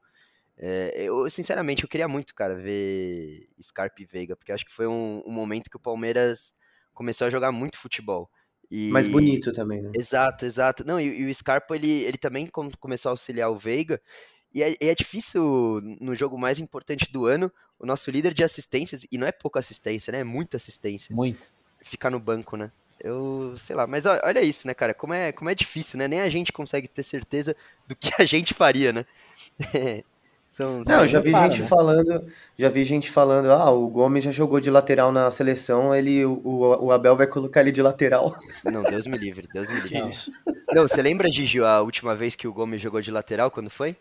[0.56, 4.86] É, eu, sinceramente, eu queria muito, cara, ver Scarpa e Veiga, porque acho que foi
[4.86, 6.52] um, um momento que o Palmeiras
[6.92, 8.28] começou a jogar muito futebol.
[8.70, 8.90] E...
[8.90, 9.90] Mais bonito também, né?
[9.94, 10.84] Exato, exato.
[10.84, 12.46] Não, e, e, o Scarpa, ele, ele também
[12.80, 14.00] começou a auxiliar o Veiga,
[14.52, 15.42] e é, e é, difícil,
[16.00, 19.60] no jogo mais importante do ano, o nosso líder de assistências, e não é pouca
[19.60, 20.20] assistência, né?
[20.20, 21.14] É muita assistência.
[21.14, 21.40] Muito.
[21.82, 22.72] Ficar no banco, né?
[23.00, 24.92] Eu sei lá, mas olha isso, né, cara?
[24.92, 26.08] Como é, como é difícil, né?
[26.08, 27.54] Nem a gente consegue ter certeza
[27.86, 29.04] do que a gente faria, né?
[30.48, 31.68] São, não, já vi gente né?
[31.68, 32.26] falando,
[32.58, 36.40] já vi gente falando, ah, o Gomes já jogou de lateral na seleção, ele, o,
[36.42, 38.34] o Abel vai colocar ele de lateral.
[38.64, 40.08] Não, Deus me livre, Deus me livre.
[40.08, 40.32] Isso.
[40.72, 43.94] Não, você lembra, Gigi, a última vez que o Gomes jogou de lateral, quando foi?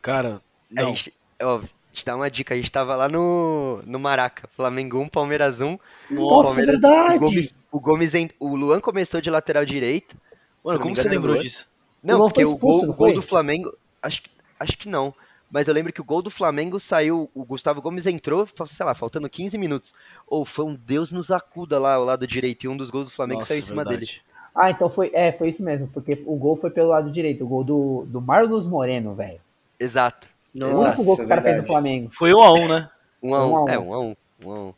[0.00, 0.84] Cara, não.
[0.84, 1.12] A gente,
[1.42, 1.60] ó,
[1.98, 5.78] te dar uma dica, a gente tava lá no, no Maraca, Flamengo 1, Palmeiras 1.
[6.10, 7.16] Nossa, Palmeiras, verdade!
[7.16, 10.16] O Gomes, o Gomes, o Luan começou de lateral direito.
[10.64, 11.68] Mano, como você lembrou disso?
[12.02, 14.22] Não, porque expulso, o gol, o gol do Flamengo, acho,
[14.58, 15.14] acho que não.
[15.50, 18.94] Mas eu lembro que o gol do Flamengo saiu, o Gustavo Gomes entrou, sei lá,
[18.94, 19.94] faltando 15 minutos.
[20.26, 23.12] Ou foi um Deus nos acuda lá ao lado direito e um dos gols do
[23.12, 24.06] Flamengo Nossa, saiu em cima verdade.
[24.06, 24.20] dele.
[24.54, 27.48] Ah, então foi, é, foi isso mesmo, porque o gol foi pelo lado direito, o
[27.48, 29.40] gol do, do Marlos Moreno, velho.
[29.78, 30.28] Exato.
[30.58, 32.10] Nossa, o único gol que o cara fez no Flamengo.
[32.12, 32.90] Foi 1 um a 1 um, né?
[33.22, 34.74] 1 um a 1 um, um, é, 1 um a 1 um, 1 a 1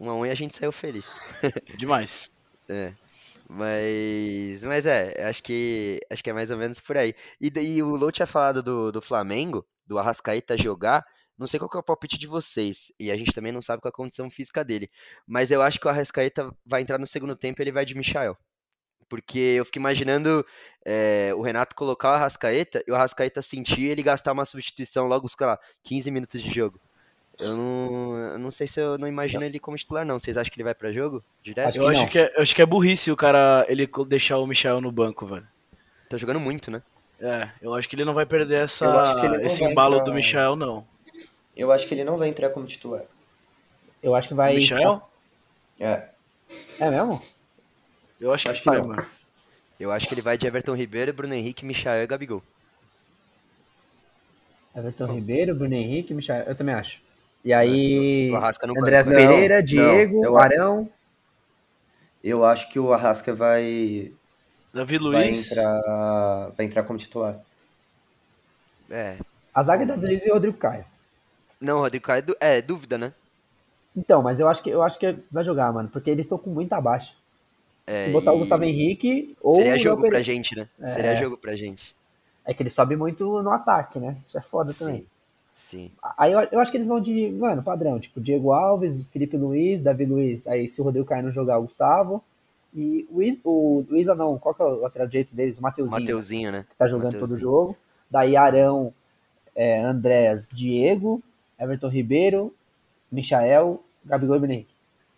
[0.00, 1.34] 1 a 1 e a gente saiu feliz.
[1.78, 2.30] Demais.
[2.68, 2.92] É.
[3.48, 7.14] Mas, mas é, acho que acho que é mais ou menos por aí.
[7.40, 11.04] E, e o Lou tinha falado do, do Flamengo, do Arrascaeta jogar.
[11.38, 12.92] Não sei qual é o palpite de vocês.
[12.98, 14.90] E a gente também não sabe qual é a condição física dele.
[15.26, 17.94] Mas eu acho que o Arrascaeta vai entrar no segundo tempo e ele vai de
[17.94, 18.36] Michael.
[19.08, 20.44] Porque eu fico imaginando
[20.84, 25.28] é, o Renato colocar o Arrascaeta e o Arrascaeta sentir ele gastar uma substituição logo,
[25.28, 26.80] sei lá, 15 minutos de jogo.
[27.38, 30.18] Eu não, eu não sei se eu não imagino ele como titular, não.
[30.18, 31.22] Vocês acham que ele vai para jogo?
[31.42, 31.68] Direto?
[31.68, 34.46] Acho eu, acho que é, eu acho que é burrice o cara ele deixar o
[34.46, 35.46] Michel no banco, velho.
[36.10, 36.82] Tá jogando muito, né?
[37.20, 40.04] É, eu acho que ele não vai perder essa, esse embalo entrar...
[40.04, 40.86] do Michel, não.
[41.56, 43.02] Eu acho que ele não vai entrar como titular.
[44.02, 44.52] Eu acho que vai.
[44.52, 45.02] O Michel?
[45.78, 46.08] É.
[46.80, 47.22] É mesmo?
[48.20, 48.88] Eu acho, acho que, que não.
[48.88, 49.06] Mano.
[49.78, 52.42] Eu acho que ele vai de Everton Ribeiro, Bruno Henrique, Michael e Gabigol.
[54.74, 56.44] Everton Ribeiro, Bruno Henrique, Michael.
[56.46, 57.00] Eu também acho.
[57.44, 58.32] E aí,
[58.76, 60.90] André Pereira, Diego, não, Arão.
[62.22, 64.12] Eu acho que o Arrasca vai.
[64.74, 65.14] Davi Luiz.
[65.14, 67.38] Vai entrar, vai entrar como titular.
[68.90, 69.18] É.
[69.54, 70.84] A zaga é Davi Luiz e Rodrigo Caio.
[71.60, 73.12] Não, Rodrigo Caio é, é dúvida, né?
[73.96, 76.50] Então, mas eu acho que eu acho que vai jogar, mano, porque eles estão com
[76.50, 77.16] muito abaixo.
[77.88, 80.68] É, Se botar o Gustavo Henrique ou Seria jogo pra gente, né?
[80.78, 80.88] É...
[80.88, 81.96] Seria jogo pra gente.
[82.44, 84.18] É que ele sobe muito no ataque, né?
[84.26, 84.78] Isso é foda Sim.
[84.78, 85.06] também.
[85.54, 85.90] Sim.
[86.18, 89.82] Aí eu, eu, acho que eles vão de, mano, padrão, tipo, Diego Alves, Felipe Luiz,
[89.82, 92.22] Davi Luiz, aí se o Rodrigo Caio não jogar, o Gustavo.
[92.74, 95.58] E o, Is, o Luiz não, qual que é o lateral direito deles?
[95.58, 96.00] O Mateuzinho.
[96.00, 96.66] Mateuzinho, né?
[96.68, 97.28] Que tá jogando Mateuzinho.
[97.28, 97.76] todo o jogo.
[98.10, 98.92] Daí Arão,
[99.56, 101.22] é, Andrés, Diego,
[101.58, 102.54] Everton Ribeiro,
[103.10, 104.74] Michael, Gabigol e Benhenrique.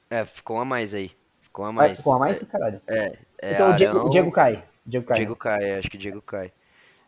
[0.08, 1.10] É, ficou uma mais aí.
[1.50, 1.98] Ficou uma mais.
[1.98, 2.80] Ficou uma mais, é, caralho.
[2.86, 3.18] É.
[3.42, 4.64] é então Arão, o Diego, o Diego cai.
[4.86, 5.16] Diego cai.
[5.16, 6.52] Diego cai, acho que Diego cai.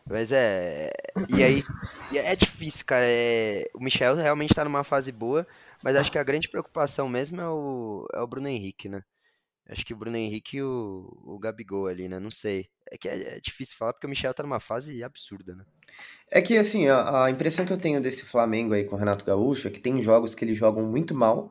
[0.05, 0.91] Mas é.
[1.29, 1.63] E aí.
[2.13, 3.05] é difícil, cara.
[3.05, 5.47] É, o Michel realmente tá numa fase boa,
[5.81, 9.01] mas acho que a grande preocupação mesmo é o, é o Bruno Henrique, né?
[9.69, 12.19] Acho que o Bruno Henrique e o, o Gabigol ali, né?
[12.19, 12.67] Não sei.
[12.91, 15.63] É que é, é difícil falar porque o Michel tá numa fase absurda, né?
[16.29, 19.23] É que, assim, a, a, impressão que eu tenho desse Flamengo aí com o Renato
[19.23, 21.49] Gaúcho é que tem jogos que eles jogam muito mal,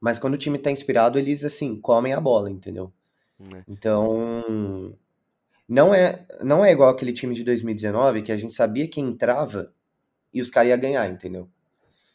[0.00, 2.92] mas quando o time tá inspirado, eles, assim, comem a bola, entendeu?
[3.54, 3.64] É.
[3.68, 4.96] Então,
[5.68, 9.72] não é, não é igual aquele time de 2019 que a gente sabia que entrava
[10.32, 11.48] e os caras iam ganhar, entendeu?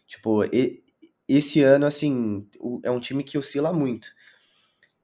[0.08, 0.84] Tipo, e,
[1.28, 2.48] esse ano, assim,
[2.84, 4.08] é um time que oscila muito.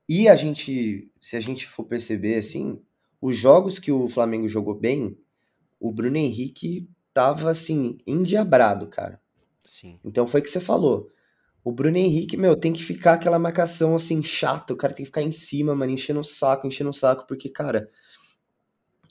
[0.08, 2.82] E a gente, se a gente for perceber, assim,
[3.22, 5.18] os jogos que o Flamengo jogou bem,
[5.80, 9.22] o Bruno Henrique tava, assim, endiabrado, cara.
[9.64, 10.00] Sim.
[10.04, 11.12] Então foi o que você falou.
[11.64, 14.74] O Bruno Henrique, meu, tem que ficar aquela marcação, assim, chata.
[14.74, 17.50] O cara tem que ficar em cima, mano, enchendo o saco, enchendo o saco, porque,
[17.50, 17.88] cara,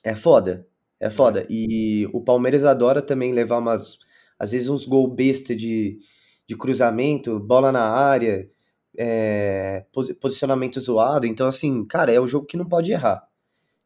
[0.02, 0.66] é foda.
[0.98, 1.46] É foda.
[1.48, 3.98] E o Palmeiras adora também levar umas.
[4.38, 5.98] Às vezes uns gol besta de,
[6.46, 8.50] de cruzamento, bola na área,
[8.96, 9.84] é,
[10.20, 11.26] posicionamento zoado.
[11.26, 13.26] Então, assim, cara, é o jogo que não pode errar.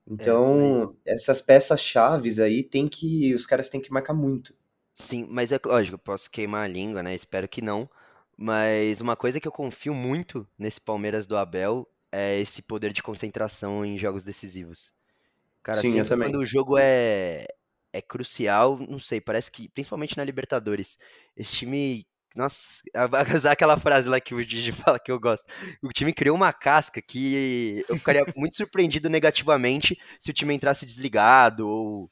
[0.07, 4.55] Então, essas peças chaves aí tem que os caras têm que marcar muito.
[4.93, 7.15] Sim, mas é lógico, eu posso queimar a língua, né?
[7.15, 7.89] Espero que não.
[8.37, 13.03] Mas uma coisa que eu confio muito nesse Palmeiras do Abel é esse poder de
[13.03, 14.93] concentração em jogos decisivos.
[15.63, 16.29] Cara, Sim, eu também.
[16.29, 17.47] quando o jogo é,
[17.93, 20.99] é crucial, não sei, parece que, principalmente na Libertadores,
[21.37, 22.07] esse time.
[22.37, 25.47] Nossa, vai usar aquela frase lá que o Didi fala que eu gosto.
[25.83, 30.85] O time criou uma casca que eu ficaria muito surpreendido negativamente se o time entrasse
[30.85, 32.11] desligado ou,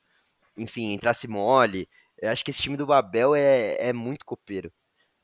[0.56, 1.88] enfim, entrasse mole.
[2.18, 4.72] Eu acho que esse time do Abel é, é muito copeiro.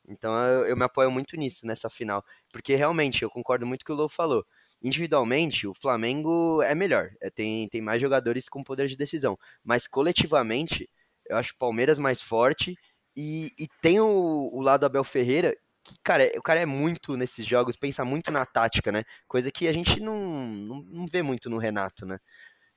[0.08, 2.24] Então eu, eu me apoio muito nisso, nessa final.
[2.52, 4.44] Porque realmente, eu concordo muito com o que o Lou falou.
[4.82, 7.10] Individualmente, o Flamengo é melhor.
[7.20, 9.36] É, tem, tem mais jogadores com poder de decisão.
[9.64, 10.88] Mas coletivamente,
[11.28, 12.76] eu acho o Palmeiras mais forte.
[13.16, 17.44] E, e tem o, o lado Abel Ferreira, que, cara, o cara é muito nesses
[17.46, 19.02] jogos, pensa muito na tática, né?
[19.26, 20.16] Coisa que a gente não,
[20.46, 22.18] não, não vê muito no Renato, né?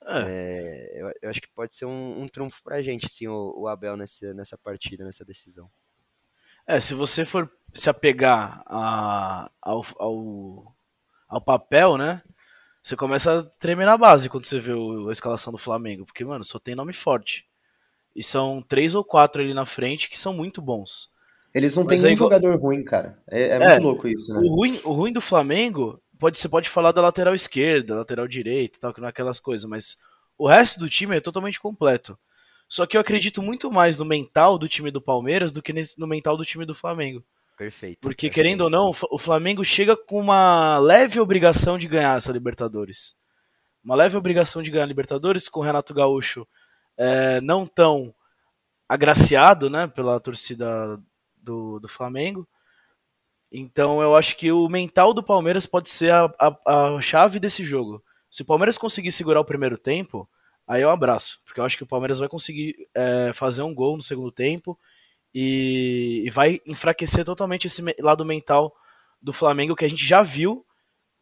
[0.05, 3.53] É, É, eu, eu acho que pode ser um, um trunfo pra gente, sim, o,
[3.57, 5.69] o Abel nessa, nessa partida, nessa decisão.
[6.67, 10.75] É, se você for se apegar a- ao, ao,
[11.27, 12.21] ao papel, né?
[12.83, 16.05] Você começa a tremer na base quando você vê o- a escalação do Flamengo.
[16.05, 17.45] Porque, mano, só tem nome forte.
[18.15, 21.09] E são três ou quatro ali na frente que são muito bons.
[21.53, 23.17] Eles não têm é um igual- jogador ruim, cara.
[23.29, 24.39] É, é É, muito louco isso, né?
[24.41, 28.79] O ruim, o ruim do Flamengo, pode, você pode falar da lateral esquerda, lateral direita
[28.81, 29.97] tal, que não é aquelas coisas, mas
[30.37, 32.17] o resto do time é totalmente completo.
[32.71, 36.07] Só que eu acredito muito mais no mental do time do Palmeiras do que no
[36.07, 37.21] mental do time do Flamengo.
[37.57, 37.99] Perfeito.
[37.99, 42.31] Porque, é querendo ou não, o Flamengo chega com uma leve obrigação de ganhar essa
[42.31, 43.13] Libertadores.
[43.83, 46.47] Uma leve obrigação de ganhar a Libertadores, com o Renato Gaúcho
[46.95, 48.15] é, não tão
[48.87, 50.97] agraciado né, pela torcida
[51.35, 52.47] do, do Flamengo.
[53.51, 57.65] Então eu acho que o mental do Palmeiras pode ser a, a, a chave desse
[57.65, 58.01] jogo.
[58.29, 60.25] Se o Palmeiras conseguir segurar o primeiro tempo,
[60.71, 61.41] aí eu abraço.
[61.43, 64.79] Porque eu acho que o Palmeiras vai conseguir é, fazer um gol no segundo tempo
[65.33, 68.73] e, e vai enfraquecer totalmente esse lado mental
[69.21, 70.65] do Flamengo que a gente já viu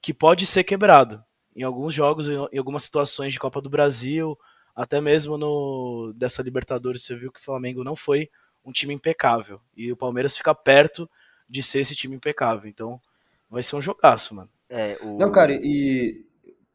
[0.02, 1.24] que pode ser quebrado
[1.56, 4.38] em alguns jogos, em, em algumas situações de Copa do Brasil,
[4.76, 8.30] até mesmo no dessa Libertadores, você viu que o Flamengo não foi
[8.64, 11.10] um time impecável e o Palmeiras fica perto
[11.50, 12.70] de ser esse time impecável.
[12.70, 13.02] Então,
[13.50, 14.50] vai ser um jogaço, mano.
[14.70, 15.18] É, o...
[15.18, 16.24] Não, cara, e.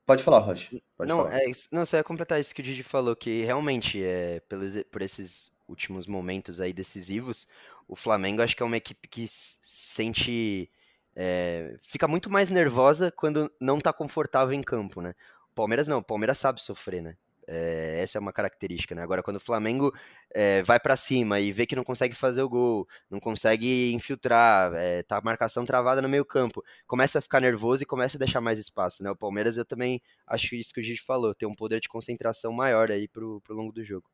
[0.06, 0.70] Pode falar, Rocha.
[0.96, 1.38] Pode não, falar.
[1.38, 5.00] é, não, só ia completar isso que o Didi falou, que realmente, é, pelos, por
[5.02, 7.48] esses últimos momentos aí decisivos,
[7.88, 10.70] o Flamengo acho que é uma equipe que sente.
[11.16, 15.14] é, fica muito mais nervosa quando não tá confortável em campo, né?
[15.52, 17.16] O Palmeiras não, o Palmeiras sabe sofrer, né?
[17.46, 19.02] É, essa é uma característica, né?
[19.02, 19.92] Agora, quando o Flamengo
[20.32, 24.72] é, vai pra cima e vê que não consegue fazer o gol, não consegue infiltrar,
[24.74, 28.18] é, tá a marcação travada no meio campo, começa a ficar nervoso e começa a
[28.18, 29.10] deixar mais espaço, né?
[29.10, 32.52] O Palmeiras eu também acho isso que o Gigi falou, tem um poder de concentração
[32.52, 34.08] maior aí pro, pro longo do jogo.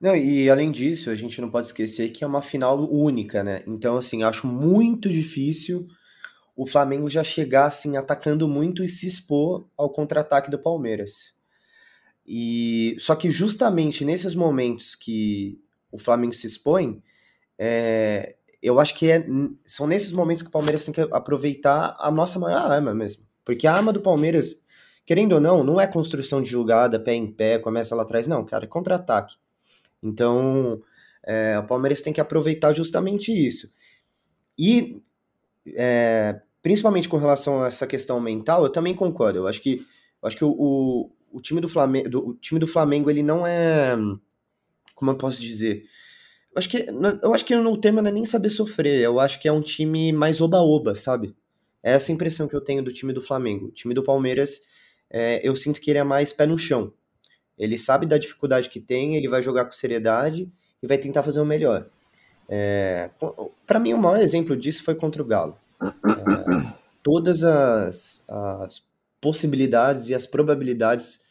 [0.00, 3.62] Não, e além disso, a gente não pode esquecer que é uma final única, né?
[3.68, 5.86] Então, assim, acho muito difícil
[6.56, 11.32] o Flamengo já chegar assim atacando muito e se expor ao contra-ataque do Palmeiras.
[12.26, 17.02] E só que justamente nesses momentos que o Flamengo se expõe,
[17.58, 19.26] é, eu acho que é-
[19.66, 23.24] são nesses momentos que o Palmeiras tem que aproveitar a nossa maior arma mesmo.
[23.44, 24.56] Porque a arma do Palmeiras,
[25.04, 28.44] querendo ou não, não é construção de jogada, pé em pé, começa lá atrás, não,
[28.44, 29.36] cara, é contra-ataque.
[30.02, 30.80] Então,
[31.24, 33.70] é, o Palmeiras tem que aproveitar justamente isso.
[34.58, 35.02] E,
[35.74, 39.40] é, principalmente com relação a essa questão mental, eu também concordo.
[39.40, 39.86] Eu acho que,
[40.22, 43.22] eu acho que o, o, o time do Flamengo, do, o time do Flamengo, ele
[43.22, 43.96] não é,
[44.94, 45.84] como eu posso dizer,
[46.54, 46.86] eu acho que,
[47.22, 49.60] eu acho que no tema não é nem saber sofrer, eu acho que é um
[49.60, 51.34] time mais oba-oba, sabe?
[51.82, 53.66] É essa impressão que eu tenho do time do Flamengo.
[53.66, 54.60] O time do Palmeiras,
[55.10, 56.92] é, eu sinto que ele é mais pé no chão.
[57.58, 60.50] Ele sabe da dificuldade que tem, ele vai jogar com seriedade
[60.82, 61.88] e vai tentar fazer o melhor.
[62.48, 63.10] É,
[63.66, 65.56] para mim, o maior exemplo disso foi contra o Galo.
[65.82, 68.82] É, todas as, as,
[69.20, 71.21] possibilidades e as probabilidades,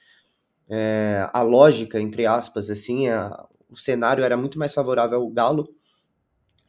[0.74, 5.68] é, a lógica, entre aspas, assim, a, o cenário era muito mais favorável ao Galo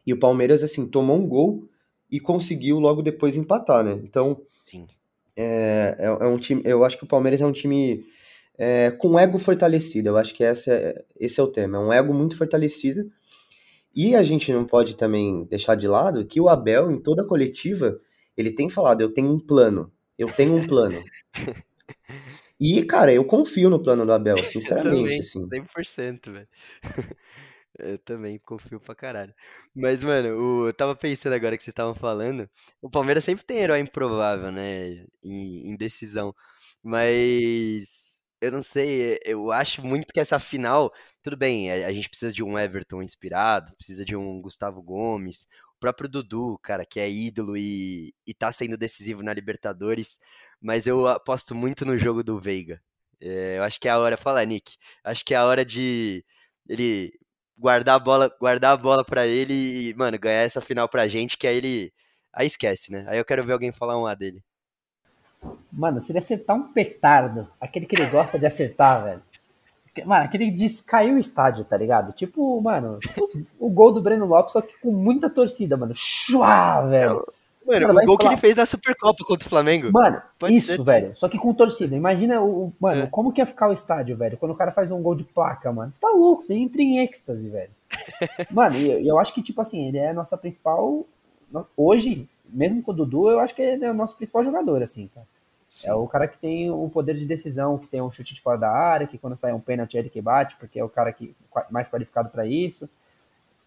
[0.05, 1.69] e o Palmeiras, assim, tomou um gol
[2.11, 3.93] e conseguiu logo depois empatar, né?
[4.03, 4.43] Então,
[5.37, 6.63] é, é, é um time.
[6.65, 8.05] Eu acho que o Palmeiras é um time
[8.59, 10.09] é, com ego fortalecido.
[10.09, 11.79] Eu acho que essa é, esse é o tema.
[11.79, 13.09] É um ego muito fortalecido.
[13.95, 17.27] E a gente não pode também deixar de lado que o Abel, em toda a
[17.27, 18.01] coletiva,
[18.37, 19.93] ele tem falado: eu tenho um plano.
[20.19, 21.01] Eu tenho um plano.
[22.63, 25.49] E, cara, eu confio no plano do Abel, sinceramente, assim.
[25.49, 26.49] 100%, velho.
[27.79, 29.35] Eu também confio pra caralho.
[29.75, 32.49] Mas, mano, o, eu tava pensando agora que vocês estavam falando.
[32.83, 35.07] O Palmeiras sempre tem herói improvável, né?
[35.25, 36.35] Em, em decisão.
[36.83, 40.93] Mas eu não sei, eu acho muito que essa final,
[41.23, 45.47] tudo bem, a, a gente precisa de um Everton inspirado, precisa de um Gustavo Gomes,
[45.77, 50.19] o próprio Dudu, cara, que é ídolo e, e tá sendo decisivo na Libertadores,
[50.63, 52.81] mas eu aposto muito no jogo do Veiga.
[53.21, 56.25] É, eu acho que é a hora, fala Nick, acho que é a hora de
[56.69, 57.13] ele
[57.59, 61.37] guardar a bola, guardar a bola para ele e, mano, ganhar essa final pra gente,
[61.37, 61.93] que aí ele
[62.33, 63.05] aí esquece, né?
[63.09, 64.43] Aí eu quero ver alguém falar um A dele.
[65.73, 69.23] Mano, se ele acertar um petardo, aquele que ele gosta de acertar, velho.
[70.07, 72.13] Mano, aquele diz caiu o estádio, tá ligado?
[72.13, 73.25] Tipo, mano, tipo
[73.59, 75.93] o gol do Breno Lopes, só que com muita torcida, mano.
[75.95, 77.27] Chua, velho.
[77.67, 78.31] Mano, mano o gol falar...
[78.31, 79.91] que ele fez na Supercopa contra o Flamengo.
[79.93, 80.83] Mano, Pode isso, ser.
[80.83, 81.17] velho.
[81.17, 81.95] Só que com torcida.
[81.97, 82.73] Imagina o.
[82.79, 83.07] Mano, é.
[83.07, 84.37] como que ia ficar o estádio, velho?
[84.37, 85.93] Quando o cara faz um gol de placa, mano.
[85.93, 87.71] Você tá louco, você entra em êxtase, velho.
[88.51, 91.07] mano, eu, eu acho que, tipo assim, ele é a nossa principal.
[91.77, 95.09] Hoje, mesmo com o Dudu, eu acho que ele é o nosso principal jogador, assim,
[95.15, 95.27] cara.
[95.69, 95.89] Sim.
[95.89, 98.59] É o cara que tem o poder de decisão, que tem um chute de fora
[98.59, 101.11] da área, que quando sai um pênalti é ele que bate, porque é o cara
[101.13, 101.35] que
[101.71, 102.91] mais qualificado para isso.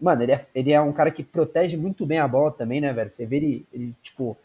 [0.00, 2.92] Mano, ele é, ele é um cara que protege muito bem a bola também, né,
[2.92, 3.10] velho?
[3.10, 4.36] Você vê ele, ele tipo,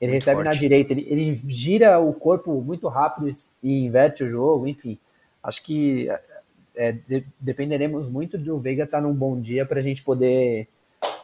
[0.00, 0.54] ele muito recebe forte.
[0.54, 3.30] na direita, ele, ele gira o corpo muito rápido
[3.62, 4.98] e inverte o jogo, enfim.
[5.42, 6.08] Acho que
[6.74, 10.68] é, de, dependeremos muito do Veiga estar tá num bom dia para a gente poder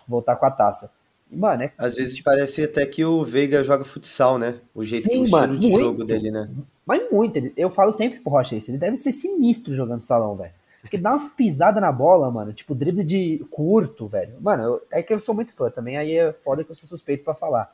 [0.06, 0.90] voltar com a taça.
[1.30, 1.72] Mano, é...
[1.78, 4.56] Às vezes parece até que o Veiga joga futsal, né?
[4.74, 6.48] O jeito, Sim, o mano, de muito, jogo dele, né?
[6.84, 7.52] Mas muito.
[7.56, 8.70] Eu falo sempre pro Rocha isso.
[8.70, 10.52] Ele deve ser sinistro jogando salão, velho.
[10.82, 12.52] Porque dá umas pisadas na bola, mano.
[12.52, 14.36] Tipo, drible de curto, velho.
[14.40, 15.96] Mano, eu, é que eu sou muito fã também.
[15.96, 17.72] Aí é foda que eu sou suspeito para falar.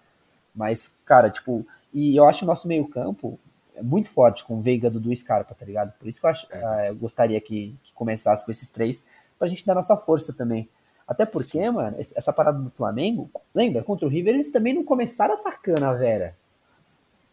[0.54, 1.66] Mas, cara, tipo...
[1.92, 3.40] E eu acho o nosso meio campo
[3.82, 5.92] muito forte com o Veiga, Dudu e Scarpa, tá ligado?
[5.98, 6.58] Por isso que eu, acho, é.
[6.58, 9.02] uh, eu gostaria que, que começasse com esses três.
[9.38, 10.68] Pra gente dar nossa força também.
[11.06, 11.70] Até porque, Sim.
[11.70, 13.82] mano, essa parada do Flamengo, lembra?
[13.82, 16.36] Contra o River, eles também não começaram atacando a Vera.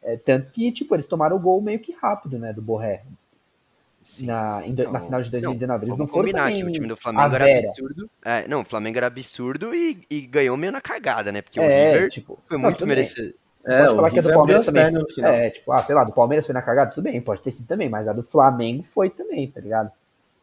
[0.02, 3.04] É, tanto que, tipo, eles tomaram o gol meio que rápido, né, do Borré.
[4.22, 5.68] Na, em, na final de 2019.
[5.68, 8.10] Não, eles não foram combinar que o time do Flamengo era absurdo.
[8.24, 11.42] É, não, o Flamengo era absurdo e, e, ganhou meio na cagada, né?
[11.42, 13.34] Porque é, o River tipo, foi muito merecido.
[13.66, 14.94] É, pode falar que é do Palmeiras também.
[15.24, 17.68] É, tipo, ah, sei lá, do Palmeiras foi na cagada, tudo bem, pode ter sido
[17.68, 19.92] também, mas a do Flamengo foi também, tá ligado?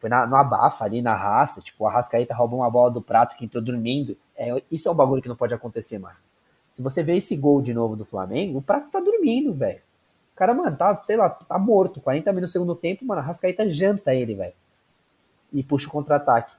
[0.03, 3.37] foi na, no abafa ali, na raça, tipo, a Rascaíta roubou uma bola do prato
[3.37, 4.17] que entrou dormindo.
[4.35, 6.17] É, isso é um bagulho que não pode acontecer, mano.
[6.73, 9.79] Se você vê esse gol de novo do Flamengo, o prato tá dormindo, velho.
[10.33, 12.01] O cara, mano, tá, sei lá, tá morto.
[12.01, 14.53] 40 minutos no segundo tempo, mano, a Rascaíta janta ele, velho.
[15.51, 16.55] E puxa o contra-ataque.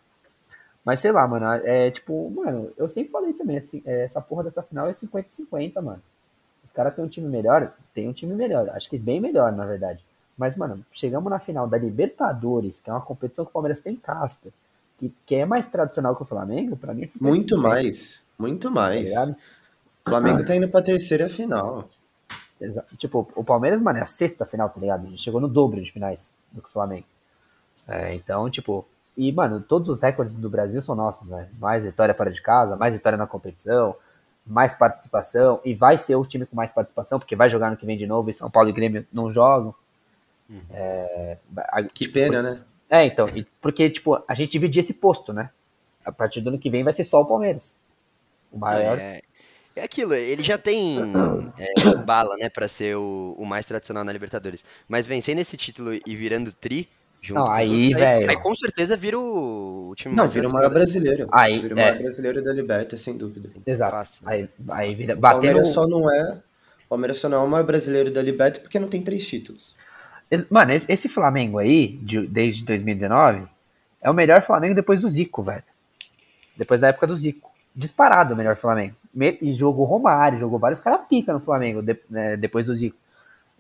[0.85, 4.45] Mas sei lá, mano, é tipo, mano, eu sempre falei também, assim, é, essa porra
[4.45, 6.03] dessa final é 50-50, mano.
[6.65, 9.65] Os caras têm um time melhor, tem um time melhor, acho que bem melhor, na
[9.65, 10.05] verdade.
[10.37, 13.97] Mas, mano, chegamos na final da Libertadores, que é uma competição que o Palmeiras tem
[13.97, 14.51] casca,
[14.99, 19.13] que, que é mais tradicional que o Flamengo, para mim é Muito mais, muito mais.
[19.13, 19.35] Tá
[20.07, 21.89] o Flamengo tá indo pra terceira final.
[22.97, 25.07] Tipo, o Palmeiras, mano, é a sexta final, tá ligado?
[25.07, 27.07] A gente chegou no dobro de finais do que o Flamengo.
[27.87, 28.87] É, então, tipo,
[29.17, 31.49] e, mano, todos os recordes do Brasil são nossos, né?
[31.59, 33.95] Mais vitória fora de casa, mais vitória na competição,
[34.47, 37.87] mais participação, e vai ser o time com mais participação, porque vai jogar no que
[37.87, 39.75] vem de novo, e São Paulo e Grêmio não jogam.
[40.51, 40.61] Uhum.
[40.71, 42.61] É, a, que tipo, pena, né?
[42.91, 43.27] É, então,
[43.61, 45.51] porque, tipo, a gente dividia esse posto, né?
[46.05, 47.81] A partir do ano que vem vai ser só o Palmeiras.
[48.53, 48.99] O maior.
[48.99, 49.23] É,
[49.77, 50.99] é aquilo, ele já tem
[51.59, 54.65] é, bala, né, pra ser o, o, mais tradicional na Libertadores.
[54.89, 56.89] Mas vencendo esse título e virando tri,
[57.21, 58.31] junto não, aí, velho.
[58.31, 61.29] Aí, com certeza vira o, o time não, vira o maior brasileiro.
[61.33, 61.99] Aí, vira o maior é.
[61.99, 63.51] brasileiro da Liberta, sem dúvida.
[63.67, 63.97] Exato.
[63.97, 65.15] Fácil, aí, aí vira.
[65.15, 66.41] O Palmeiras só não é.
[66.87, 69.75] O Palmeiras só não é o maior brasileiro da Liberta porque não tem três títulos.
[70.51, 73.47] Mano, esse Flamengo aí, de, desde 2019,
[74.01, 75.63] é o melhor Flamengo depois do Zico, velho.
[76.57, 77.54] Depois da época do Zico.
[77.75, 78.95] Disparado o melhor Flamengo.
[79.41, 82.97] E jogou Romário, jogou vários caras pica no Flamengo de, né, depois do Zico.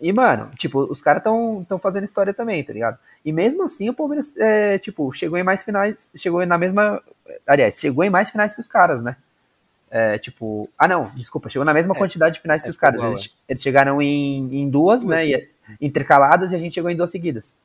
[0.00, 2.98] E, mano, tipo, os caras estão tão fazendo história também, tá ligado?
[3.24, 7.00] E mesmo assim, o Palmeiras, é, tipo, chegou em mais finais, chegou na mesma.
[7.46, 9.16] Aliás, chegou em mais finais que os caras, né?
[9.90, 10.68] É, tipo.
[10.76, 13.02] Ah, não, desculpa, chegou na mesma é, quantidade de finais que é os caras.
[13.02, 15.26] Eles, eles, chegaram em, em duas, duas né?
[15.26, 15.48] E,
[15.80, 17.56] intercaladas e a gente chegou em duas seguidas.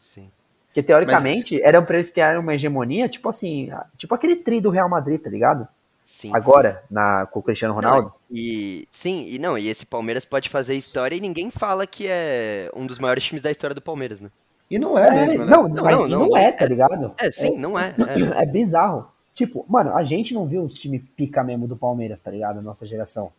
[0.00, 0.28] Sim.
[0.66, 4.88] Porque teoricamente eram pra eles criarem uma hegemonia, tipo assim, tipo aquele tri do Real
[4.88, 5.66] Madrid, tá ligado?
[6.06, 6.30] Sim.
[6.32, 8.08] Agora, na, com o Cristiano Ronaldo.
[8.08, 12.06] Não, e sim, e não, e esse Palmeiras pode fazer história e ninguém fala que
[12.06, 14.30] é um dos maiores times da história do Palmeiras, né?
[14.70, 15.50] E não é, é mesmo, né?
[15.50, 17.12] Não, não, não, não, não é, tá ligado?
[17.18, 17.92] É, sim, é, não é,
[18.38, 18.42] é.
[18.42, 19.08] É bizarro.
[19.34, 22.62] Tipo, mano, a gente não viu os times pica mesmo do Palmeiras, tá ligado?
[22.62, 23.32] Nossa geração.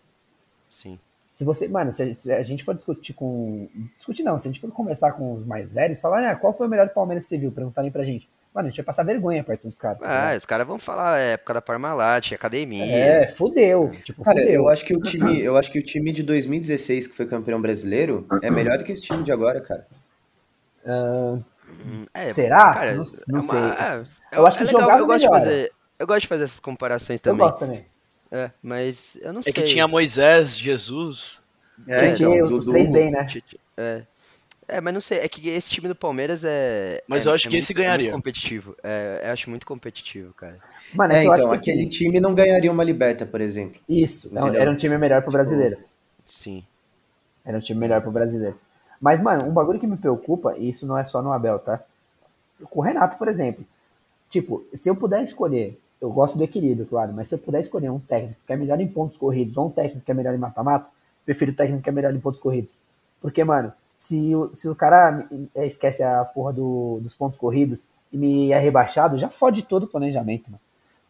[0.70, 1.00] Sim.
[1.34, 3.68] Se você, mano, se, se, a gente for discutir com.
[3.96, 6.68] Discutir não, se a gente for conversar com os mais velhos, falar, ah, qual foi
[6.68, 7.52] o melhor Palmeiras que você viu?
[7.52, 8.28] Perguntarem pra gente.
[8.58, 10.00] Mano, a gente vai passar vergonha perto dos caras.
[10.00, 12.84] Tá ah, os caras vão falar é, época da Parmalat, academia.
[12.84, 13.92] É, fudeu.
[14.04, 14.52] Tipo, cara, fudeu.
[14.56, 17.62] eu acho que o time, eu acho que o time de 2016 que foi campeão
[17.62, 19.86] brasileiro é melhor do que esse time de agora, cara.
[20.88, 21.44] Hum,
[22.12, 22.74] é, será?
[22.74, 23.60] cara, não é não uma- sei.
[24.32, 26.44] é, Eu acho que é legal, jogava eu gosto de fazer, eu gosto de fazer
[26.46, 27.46] essas comparações Eu também.
[27.46, 27.86] gosto também.
[28.32, 29.54] É, mas eu não É sei.
[29.54, 31.40] que tinha Moisés, Jesus.
[31.88, 33.28] É, Tinha então, os três bem, né?
[33.78, 34.02] É.
[34.68, 37.02] É, mas não sei, é que esse time do Palmeiras é.
[37.08, 38.12] Mas é- eu acho é que esse muito- é muito ganharia.
[38.12, 38.76] competitivo.
[38.84, 40.58] É, eu acho muito competitivo, cara.
[40.94, 43.80] Mano, é, É, então, acho que aquele assim, time não ganharia uma liberta, por exemplo.
[43.88, 45.78] Isso, não, era um time melhor pro brasileiro.
[46.26, 46.66] Sim.
[47.46, 48.60] Era um time melhor pro brasileiro.
[49.00, 51.82] Mas, mano, um bagulho que me preocupa, e isso não é só no Abel, tá?
[52.70, 53.64] Com o Renato, por exemplo.
[54.30, 57.90] Tipo, se eu puder escolher, eu gosto do equilíbrio, claro, mas se eu puder escolher
[57.90, 60.38] um técnico que é melhor em pontos corridos ou um técnico que é melhor em
[60.38, 60.88] mata-mata,
[61.24, 62.72] prefiro o técnico que é melhor em pontos corridos.
[63.22, 67.88] Porque, mano, se o, se o cara é, esquece a porra do- dos pontos corridos
[68.12, 70.62] e me é rebaixado, já fode todo o planejamento, mano.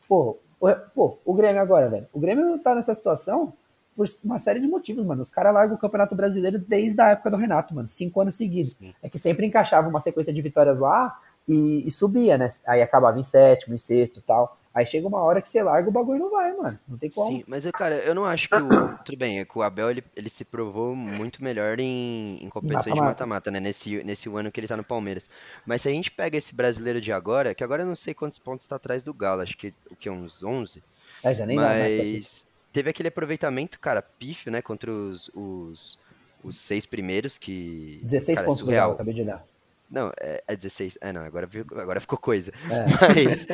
[0.07, 2.07] Pô, o, pô, o Grêmio agora, velho.
[2.13, 3.53] O Grêmio tá nessa situação
[3.95, 5.21] por uma série de motivos, mano.
[5.21, 7.87] Os caras largam o Campeonato Brasileiro desde a época do Renato, mano.
[7.87, 8.75] Cinco anos seguidos.
[8.79, 8.93] Sim.
[9.01, 12.49] É que sempre encaixava uma sequência de vitórias lá e, e subia, né?
[12.65, 14.56] Aí acabava em sétimo, em sexto e tal.
[14.77, 16.79] Aí chega uma hora que você larga o bagulho não vai, mano.
[16.87, 17.31] Não tem como.
[17.31, 18.67] Sim, mas cara, eu não acho que o.
[19.03, 22.93] Tudo bem, é que o Abel ele, ele se provou muito melhor em, em competições
[22.93, 23.49] de mata-mata.
[23.49, 23.59] né?
[23.59, 25.27] Nesse, nesse ano que ele tá no Palmeiras.
[25.65, 28.37] Mas se a gente pega esse brasileiro de agora, que agora eu não sei quantos
[28.37, 30.83] pontos tá atrás do Galo, acho que o que, uns 11.
[31.23, 34.61] É, já nem Mas teve aquele aproveitamento, cara, pífio, né?
[34.61, 35.97] Contra os, os,
[36.43, 37.99] os seis primeiros, que.
[38.03, 38.89] 16 cara, é pontos do surreal.
[38.89, 39.43] Galo, acabei de olhar.
[39.89, 40.97] Não, é, é 16.
[41.01, 42.51] É, não, agora, agora ficou coisa.
[42.69, 42.85] É.
[43.23, 43.47] Mas,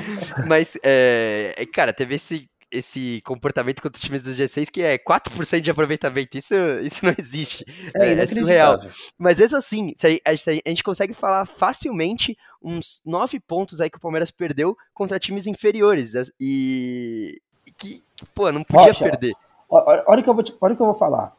[0.47, 5.61] mas é, é, cara, teve esse, esse comportamento contra times do G6 que é 4%
[5.61, 6.37] de aproveitamento.
[6.37, 7.63] Isso, isso não existe.
[7.95, 8.79] É, É, é surreal.
[9.17, 9.93] Mas mesmo assim,
[10.25, 10.33] a,
[10.69, 16.13] gente consegue falar facilmente uns 9 pontos aí que o Palmeiras perdeu contra times inferiores.
[16.39, 17.39] E,
[17.77, 18.03] que,
[18.33, 19.33] pô, não podia perder.
[19.69, 21.35] Olha o que eu vou te- olha o que eu vou falar.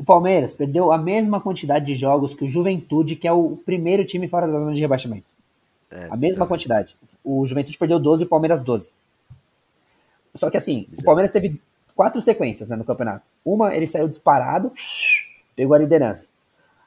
[0.00, 4.02] O Palmeiras perdeu a mesma quantidade de jogos que o Juventude, que é o primeiro
[4.02, 5.26] time fora da zona de rebaixamento.
[5.90, 6.48] É, a mesma bizarro.
[6.48, 6.96] quantidade.
[7.22, 8.92] O Juventude perdeu 12 e o Palmeiras 12.
[10.34, 11.02] Só que assim, o.
[11.02, 11.60] Palmeiras teve
[11.94, 13.28] quatro sequências né, no campeonato.
[13.44, 14.72] Uma, ele saiu disparado,
[15.54, 16.30] pegou a liderança.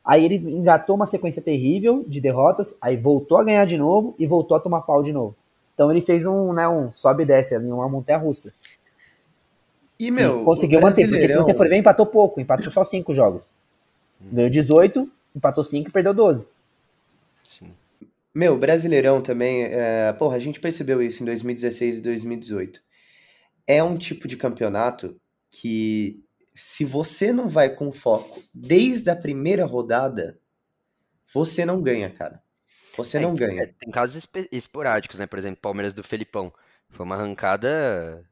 [0.04, 4.26] Aí ele engatou uma sequência terrível de derrotas, aí voltou a ganhar de novo e
[4.26, 5.36] voltou a tomar pau de novo.
[5.76, 8.52] Então ele fez um, né, um sobe e desce ali, uma montanha russa.
[10.00, 13.14] E, que meu, conseguiu manter, porque se você for ver, empatou pouco, empatou só cinco
[13.14, 13.54] jogos.
[14.20, 16.48] Ganhou 18, empatou 5 e perdeu 12.
[17.44, 17.74] Sim.
[18.34, 22.82] Meu, Brasileirão também, é, porra, a gente percebeu isso em 2016 e 2018.
[23.68, 25.20] É um tipo de campeonato
[25.52, 26.24] que,
[26.54, 30.40] se você não vai com foco desde a primeira rodada,
[31.34, 32.42] você não ganha, cara.
[32.98, 33.74] Você É, não é, ganha.
[33.80, 35.26] tem casos esporádicos, né?
[35.26, 36.54] Por exemplo, Palmeiras do Felipão.
[36.90, 38.24] Foi uma arrancada.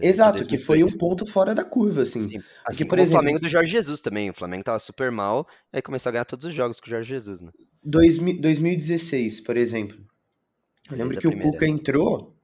[0.00, 0.98] É, Exato, que foi um 2018.
[0.98, 2.22] ponto fora da curva, assim.
[2.28, 4.30] Sim, assim por exemplo- o Flamengo do Jorge Jesus também.
[4.30, 7.08] O Flamengo tava super mal, aí começou a ganhar todos os jogos com o Jorge
[7.08, 7.50] Jesus, né?
[7.84, 9.96] 2000 2016, por exemplo.
[10.90, 11.52] Eu lembro Desde que o primeira.
[11.52, 12.36] Cuca entrou.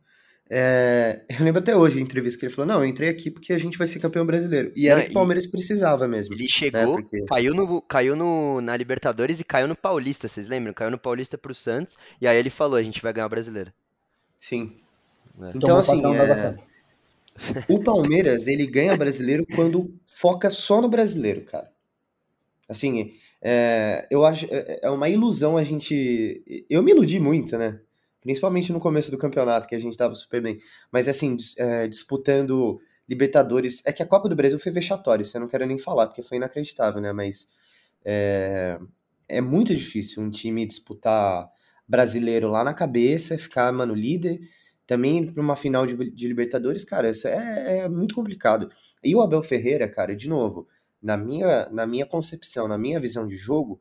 [0.50, 3.52] é, eu lembro até hoje a entrevista que ele falou: Não, eu entrei aqui porque
[3.52, 4.72] a gente vai ser campeão brasileiro.
[4.74, 6.34] E era o que o Palmeiras precisava mesmo.
[6.34, 10.72] Ele chegou, porque- caiu, no, caiu no, na Libertadores e caiu no Paulista, vocês lembram?
[10.74, 13.72] Caiu no Paulista pro Santos, e aí ele falou, a gente vai ganhar o brasileiro.
[14.40, 14.76] Sim.
[15.40, 15.50] É.
[15.50, 16.56] Então, Tomou assim, é.
[17.68, 21.70] O Palmeiras, ele ganha brasileiro quando foca só no brasileiro, cara.
[22.68, 24.46] Assim, é, eu acho.
[24.50, 26.42] É é uma ilusão a gente.
[26.70, 27.80] Eu me iludi muito, né?
[28.20, 30.58] Principalmente no começo do campeonato, que a gente tava super bem.
[30.90, 33.82] Mas, assim, é, disputando Libertadores.
[33.84, 36.22] É que a Copa do Brasil foi vexatória, isso eu não quero nem falar, porque
[36.22, 37.12] foi inacreditável, né?
[37.12, 37.48] Mas.
[38.04, 38.78] É,
[39.28, 41.48] é muito difícil um time disputar
[41.86, 44.40] brasileiro lá na cabeça, ficar, mano, líder
[44.92, 48.68] também pra uma final de, de Libertadores, cara, isso é, é muito complicado.
[49.02, 50.68] E o Abel Ferreira, cara, de novo,
[51.02, 53.80] na minha, na minha concepção, na minha visão de jogo,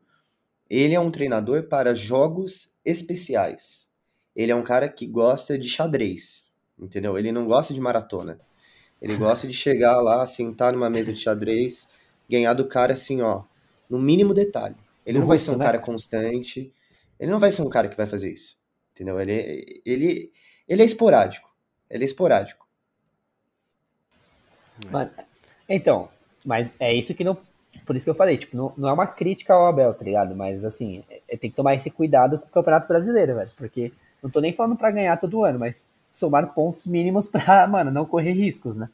[0.70, 3.90] ele é um treinador para jogos especiais.
[4.34, 7.18] Ele é um cara que gosta de xadrez, entendeu?
[7.18, 8.40] Ele não gosta de maratona.
[9.00, 11.88] Ele gosta de chegar lá, sentar numa mesa de xadrez,
[12.26, 13.44] ganhar do cara assim, ó,
[13.88, 14.76] no mínimo detalhe.
[15.04, 15.66] Ele não vai ser um né?
[15.66, 16.72] cara constante,
[17.20, 18.56] ele não vai ser um cara que vai fazer isso,
[18.92, 19.20] entendeu?
[19.20, 20.32] Ele, ele,
[20.72, 21.50] ele é esporádico.
[21.90, 22.66] Ele é esporádico.
[24.90, 25.10] Mano,
[25.68, 26.08] então,
[26.44, 27.36] mas é isso que não.
[27.86, 30.34] Por isso que eu falei, tipo, não, não é uma crítica ao Abel, tá ligado?
[30.34, 33.50] Mas assim, é, tem que tomar esse cuidado com o Campeonato Brasileiro, velho.
[33.56, 33.92] Porque
[34.22, 38.04] não tô nem falando pra ganhar todo ano, mas somar pontos mínimos pra, mano, não
[38.06, 38.88] correr riscos, né?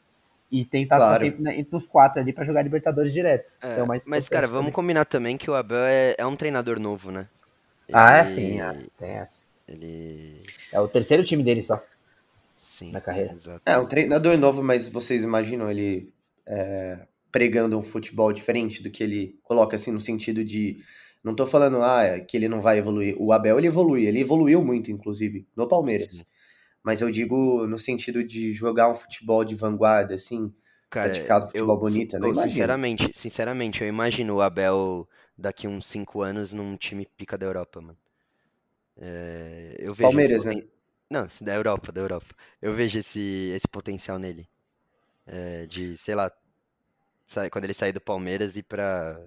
[0.51, 1.23] E tentar Claro.
[1.23, 3.51] sempre né, entre os quatro ali pra jogar Libertadores direto.
[3.61, 4.73] É, é mas, cara, vamos também.
[4.73, 7.27] combinar também que o Abel é, é um treinador novo, né?
[7.93, 9.48] Ah, é sim, ah, tem essa.
[9.69, 10.43] Ele.
[10.71, 11.81] É o terceiro time dele só.
[12.57, 13.33] Sim, Na carreira.
[13.33, 13.61] Exato.
[13.65, 16.11] É, um treinador novo, mas vocês imaginam ele
[16.45, 16.99] é,
[17.31, 20.77] pregando um futebol diferente do que ele coloca, assim, no sentido de
[21.23, 23.15] Não tô falando ah, que ele não vai evoluir.
[23.19, 26.13] O Abel ele evolui, ele evoluiu muito, inclusive, no Palmeiras.
[26.13, 26.23] Sim.
[26.83, 30.53] Mas eu digo no sentido de jogar um futebol de vanguarda, assim,
[30.89, 32.51] Cara, praticado futebol bonito, eu não eu, imagino.
[32.51, 35.07] sinceramente, sinceramente, eu imagino o Abel
[35.37, 37.97] daqui uns 5 anos num time pica da Europa, mano.
[38.99, 40.63] É, eu vejo Palmeiras, esse né?
[41.09, 42.35] Não, da Europa, da Europa.
[42.61, 43.19] Eu vejo esse,
[43.55, 44.49] esse potencial nele.
[45.27, 46.31] É, de, sei lá,
[47.51, 49.19] quando ele sair do Palmeiras e pra.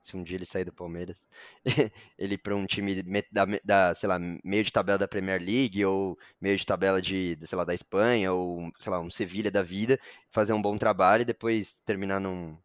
[0.00, 1.26] Se um dia ele sair do Palmeiras,
[2.16, 5.40] ele ir pra um time me- da, da, sei lá, meio de tabela da Premier
[5.42, 9.50] League, ou meio de tabela de, sei lá, da Espanha, ou, sei lá, um Sevilha
[9.50, 9.98] da vida,
[10.30, 12.56] fazer um bom trabalho e depois terminar num.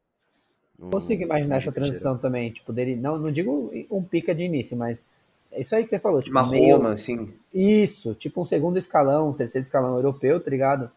[0.80, 4.76] num Consigo imaginar essa transição também, tipo, dele, não, não digo um pica de início,
[4.76, 5.08] mas
[5.52, 7.34] é isso aí que você falou, tipo, Uma meio, Roma, assim.
[7.54, 10.90] isso, tipo um segundo escalão, um terceiro escalão europeu, tá ligado?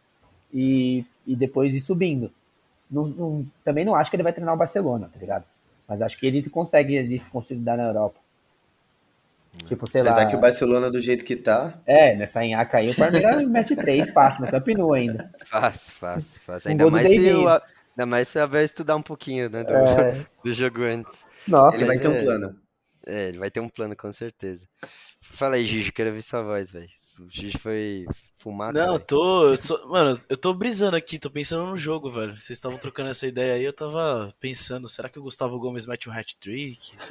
[0.52, 2.30] E, e depois ir subindo.
[2.90, 5.44] Não, não- também não acho que ele vai treinar o Barcelona, tá ligado?
[5.88, 8.18] Mas acho que ele consegue ali se consolidar na Europa.
[9.66, 10.26] Tipo, sei Apesar lá.
[10.26, 14.10] que o Barcelona, do jeito que tá, É, nessa enhaca aí, o Palmeiras mete três
[14.10, 15.30] fácil no Camp Nou ainda.
[15.46, 16.68] Fácil, fácil, fácil.
[16.68, 20.26] Um Ainda mais se o, ainda mais se Abel estudar um pouquinho, né, do, É,
[20.44, 21.24] do jogo antes.
[21.46, 22.56] nossa, ele vai ter um é- plano.
[23.06, 24.66] É, ele vai ter um plano, com certeza.
[25.20, 26.88] Fala aí, Gigi, quero ver sua voz, velho.
[27.20, 28.06] O Gigi foi
[28.38, 32.32] fumado, Não, tô, eu tô- Mano, eu tô brisando aqui, tô pensando no jogo, velho.
[32.34, 36.08] Vocês estavam trocando essa ideia aí, eu tava pensando, será que o Gustavo Gomes mete
[36.08, 36.92] um hat-trick?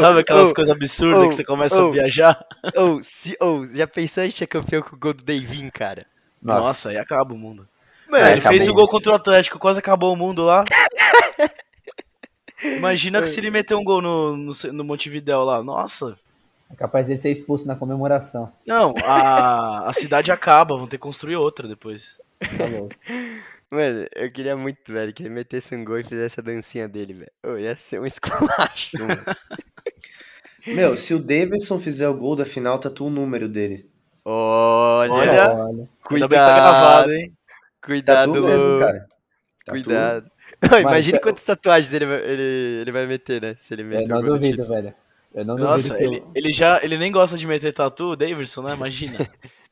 [0.00, 2.46] Sabe aquelas ô, coisas absurdas ô, que você começa a viajar?
[2.76, 6.06] ô, se, ô, já pensou em ser campeão com o gol do Davin, cara?
[6.42, 7.66] Nossa, aí acaba o mundo.
[8.08, 10.64] Mano, É, ele fez o gol contra o Atlético, quase acabou o mundo lá.
[12.62, 15.62] Imagina que se ele meter um gol no, no, no Montevidéu lá.
[15.62, 16.16] Nossa.
[16.70, 18.52] é capaz de ser expulso na comemoração.
[18.66, 22.18] Não, a, a cidade acaba, vão ter que construir outra depois.
[22.56, 22.94] Tá louco.
[23.70, 27.14] Mano, eu queria muito, velho, que ele metesse um gol e fizesse a dancinha dele,
[27.14, 27.32] velho.
[27.44, 29.24] Ô, ia ser um esculacho, mano.
[30.66, 33.90] Meu, se o Davidson fizer o gol da final, tatua o número dele.
[34.24, 35.54] Olha, Olha.
[35.54, 35.68] Olha.
[35.68, 37.32] Ainda bem que cuidado, tá gravado, hein?
[37.82, 39.06] cuidado, Tatua mesmo, cara.
[39.64, 39.82] Tatua.
[39.82, 40.30] cuidado.
[40.72, 43.56] Ô, Imagina eu- quantas tatuagens ele vai, ele, ele vai meter, né?
[43.58, 44.68] Se ele Eu meter o não duvido, título.
[44.68, 44.94] velho.
[45.34, 46.80] Eu não Nossa, duvido ele, ele já.
[46.82, 48.74] Ele nem gosta de meter tatu, Davidson, né?
[48.74, 49.18] Imagina.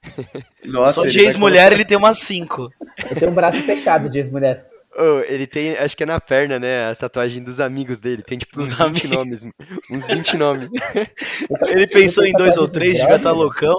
[0.64, 2.72] Nossa, Só de ex-mulher ele tem umas 5.
[3.10, 4.66] eu tenho um braço fechado de ex-mulher.
[4.96, 6.90] Ô, ele tem, acho que é na perna, né?
[6.90, 8.22] A tatuagem dos amigos dele.
[8.22, 9.10] Tem tipo uns Dos 20 amigos.
[9.10, 9.46] nomes.
[9.90, 10.68] Uns 20 nomes.
[11.68, 13.38] Ele pensou em dois ou três, devia estar brother?
[13.38, 13.78] loucão.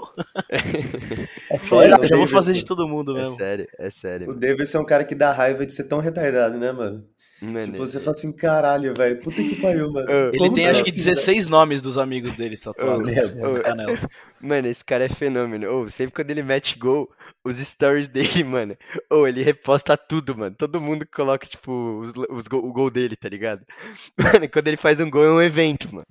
[1.52, 1.98] É sério.
[2.02, 3.36] eu já vou fazer de todo mundo É mesmo.
[3.38, 4.30] sério, é sério.
[4.30, 7.04] O Davidson é um cara que dá raiva de ser tão retardado, né, mano?
[7.44, 10.08] Mano, Tipo, você fala assim, caralho, velho, puta que pariu, mano.
[10.10, 13.10] Ele Como tem que acho é que assim, 16 nomes dos amigos dele tatuados.
[13.12, 14.00] Na canela.
[14.42, 15.70] Mano, esse cara é fenômeno.
[15.72, 17.10] Ô, sempre quando ele mete gol,
[17.46, 18.76] os stories dele, mano.
[19.10, 20.54] Ô, ele reposta tudo, mano.
[20.58, 23.62] Todo mundo coloca, tipo, os, os gol- o gol dele, tá ligado?
[24.20, 26.06] Mano, quando ele faz um gol é um evento, mano.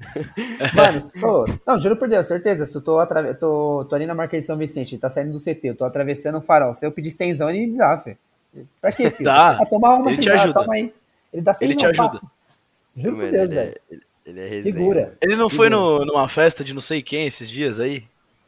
[0.75, 2.65] Mano, pô, não, juro por Deus, certeza.
[2.65, 3.35] Se eu tô, atrave...
[3.35, 6.39] tô, tô ali na Marquês de São Vicente, tá saindo do CT, eu tô atravessando
[6.39, 6.73] o farol.
[6.75, 8.17] Se eu pedir 100, ele me dá, filho.
[8.81, 9.25] Pra quê, filho?
[9.25, 9.59] Dá.
[9.61, 10.61] Ah, tomar uma Ele te cidade, ajuda.
[10.61, 10.93] toma aí.
[11.33, 12.13] Ele dá 100 Ele te não, ajuda.
[12.13, 12.31] fácil.
[12.97, 13.71] Juro por Deus, ele velho.
[13.71, 14.75] é, ele, ele é resenha.
[14.75, 15.19] Figura.
[15.21, 18.05] Ele não foi no, numa festa de não sei quem esses dias aí?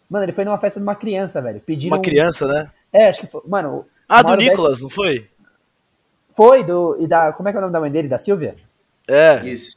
[0.08, 1.60] Mano, ele foi numa festa de uma criança, velho.
[1.60, 1.96] Pediram.
[1.96, 2.70] Uma criança, né?
[2.92, 3.40] É, acho que foi.
[3.46, 3.86] Mano.
[4.08, 5.28] Ah, do Nicolas, não foi?
[6.34, 6.96] Foi, do.
[7.00, 7.32] E da.
[7.32, 8.06] Como é que é o nome da mãe dele?
[8.08, 8.54] Da Silvia?
[9.08, 9.44] É.
[9.46, 9.76] Isso.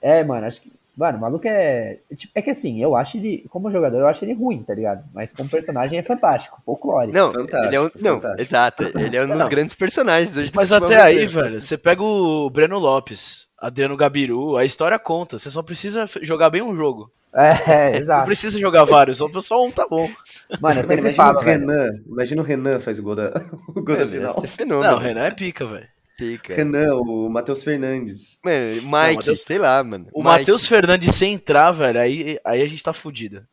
[0.00, 0.72] É, mano, acho que.
[0.96, 1.98] Mano, o maluco é.
[2.16, 3.44] tipo, É que assim, eu acho ele.
[3.50, 5.04] Como jogador, eu acho ele ruim, tá ligado?
[5.12, 7.12] Mas como personagem é fantástico, folclore.
[7.12, 8.42] Não, Fantástico, ele é um, não, fantástico.
[8.42, 8.82] exato.
[8.98, 9.48] Ele é um dos Não.
[9.48, 14.64] grandes personagens hoje Mas até aí, velho, você pega o Breno Lopes, Adriano Gabiru, a
[14.64, 15.38] história conta.
[15.38, 17.10] Você só precisa jogar bem um jogo.
[17.34, 18.24] É, Não exato.
[18.24, 20.06] precisa jogar vários, só- um tá bom.
[20.06, 20.14] Mano,
[20.52, 21.60] eu Mano, sempre imagina falo, o velho.
[21.60, 21.90] Renan.
[22.06, 23.28] Imagina o Renan faz o gol da,
[23.68, 24.36] o gol da Mano, final.
[24.42, 24.90] é fenômeno.
[24.92, 25.86] Não, o Renan é pica, velho.
[26.16, 26.54] Pica.
[26.54, 28.38] Renan, o Matheus Fernandes.
[28.42, 30.06] Mano, Mike, Matheus- sei lá, mano.
[30.12, 30.22] O.
[30.22, 33.46] Matheus Fernandes sem entrar, velho, aí, aí a gente tá fudido.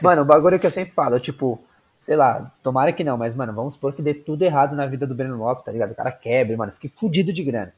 [0.00, 1.62] Mano, o bagulho que eu sempre falo, tipo,
[1.98, 5.06] sei lá, tomara que não, mas, mano, vamos supor que dê tudo errado na vida
[5.06, 5.90] do Breno Lopes, tá ligado?
[5.92, 7.72] O cara quebre, mano, fique fudido de grana.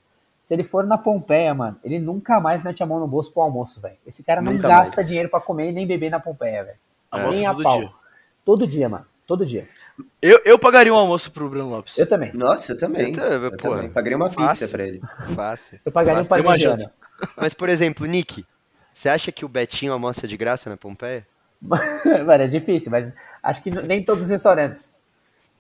[0.44, 3.42] Se ele for na Pompeia, mano, ele nunca mais mete a mão no bolso pro
[3.42, 3.96] almoço, velho.
[4.06, 5.06] Esse cara não Nunca gasta mais.
[5.08, 6.78] dinheiro pra comer e nem beber na Pompeia, velho.
[7.10, 7.78] Almoço Nem a todo pau.
[7.80, 7.90] dia.
[8.44, 9.04] Todo dia, mano.
[9.26, 9.68] Todo dia.
[10.20, 11.96] Eu, eu pagaria um almoço pro Breno Lopes.
[11.98, 12.32] Eu também.
[12.34, 13.14] Nossa, eu também.
[13.16, 13.76] Eu Eu porra.
[13.76, 13.90] também.
[13.90, 14.68] Paguei uma pizza Fácil.
[14.70, 15.00] pra ele.
[15.34, 15.80] Fácil.
[15.84, 16.28] Eu pagaria um Fácil.
[16.42, 16.90] Tem uma parmegiano.
[17.36, 18.44] Mas, por exemplo, Nick,
[18.92, 21.26] você acha que o Betinho almoça de graça na Pompeia?
[21.62, 24.94] mano, é difícil, mas acho que nem todos os restaurantes.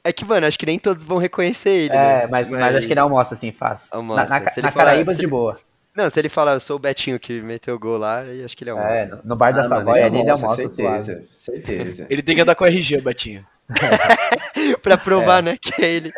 [0.04, 2.26] É que, mano, acho que nem todos vão reconhecer ele, É, né?
[2.28, 3.96] mas, mas acho que ele almoça assim, fácil.
[3.96, 4.24] Almoça.
[4.28, 5.58] Na, na, Se ele na falar- Caraíbas de ele- boa.
[5.94, 8.62] Não, se ele falar, eu sou o Betinho que meteu o gol lá, acho que
[8.62, 8.88] ele almoça.
[8.90, 11.28] É, no- bar da Ah, Savoia ali ele almoça certeza, suave.
[11.34, 12.06] certeza.
[12.08, 13.44] Ele tem que andar com o RG, o Betinho.
[14.82, 16.12] pra provar, né, que é ele.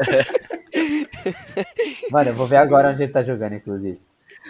[2.11, 4.01] Mano, eu vou ver agora onde ele tá jogando, inclusive.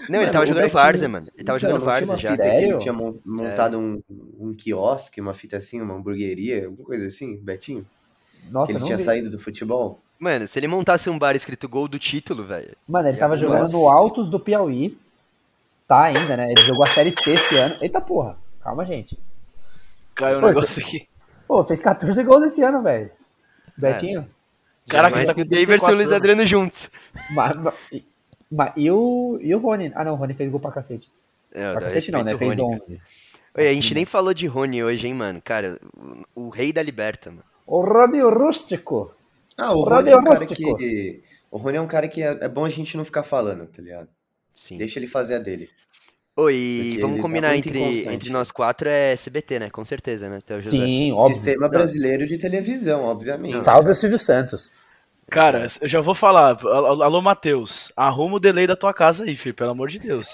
[0.08, 1.26] Não, ele Mano, tava o jogando Betinho- Várzea, mano.
[1.34, 2.30] Ele tava Então, jogando uma já.
[2.32, 4.02] fita que ele tinha mon- montado um,
[4.38, 7.86] um quiosque, uma fita assim, uma hamburgueria, alguma coisa assim, Betinho?
[8.46, 9.02] Que Nossa, ele não tinha vi.
[9.04, 9.98] saído do futebol?
[10.18, 12.76] Mano, se ele montasse um bar escrito gol do título, velho.
[12.86, 13.46] Mano, ele tava Nossa.
[13.46, 14.96] jogando no Altos do Piauí.
[15.88, 16.52] Tá ainda, né?
[16.52, 17.74] Ele jogou a Série C esse ano.
[17.80, 18.36] Eita porra.
[18.62, 19.18] Calma, gente.
[20.14, 21.08] Caiu um Pô, negócio aqui.
[21.50, 23.10] Pô, fez 14 gols esse ano, velho.
[23.76, 24.24] Betinho.
[24.88, 26.90] Caraca, mais ele tá que o Daverson e o Luiz 34 Adriano juntos.
[27.30, 28.04] Ma- ma- e-
[28.48, 29.90] ma- e, o, e o Rony?
[29.96, 31.10] Ah, não, o Rony fez gol pra cacete.
[31.52, 32.38] É, Pra cacete não, né?
[32.38, 32.82] Fez Rony, cara.
[32.84, 33.00] 11.
[33.58, 35.42] Oi, a gente nem falou de Rony hoje, hein, mano.
[35.44, 35.80] Cara,
[36.36, 37.42] o, o rei da liberta, mano.
[37.66, 39.12] O Rony Rústico.
[39.56, 40.76] Ah, o O Rony é um cara Rústico.
[40.76, 41.20] que.
[41.50, 43.82] O Rony é um cara que é, é bom a gente não ficar falando, tá
[43.82, 44.06] ligado?
[44.54, 44.78] Sim.
[44.78, 45.68] Deixa ele fazer a dele.
[46.40, 49.70] Oi, Porque vamos tá combinar muito entre, entre nós quatro é SBT, né?
[49.70, 50.40] Com certeza, né?
[50.64, 51.34] Sim, óbvio.
[51.34, 53.58] Sistema brasileiro de televisão, obviamente.
[53.58, 54.72] Salve o Silvio Santos.
[55.30, 56.58] Cara, eu já vou falar.
[56.64, 57.92] Alô, Matheus.
[57.96, 60.28] Arruma o delay da tua casa aí, filho, pelo amor de Deus.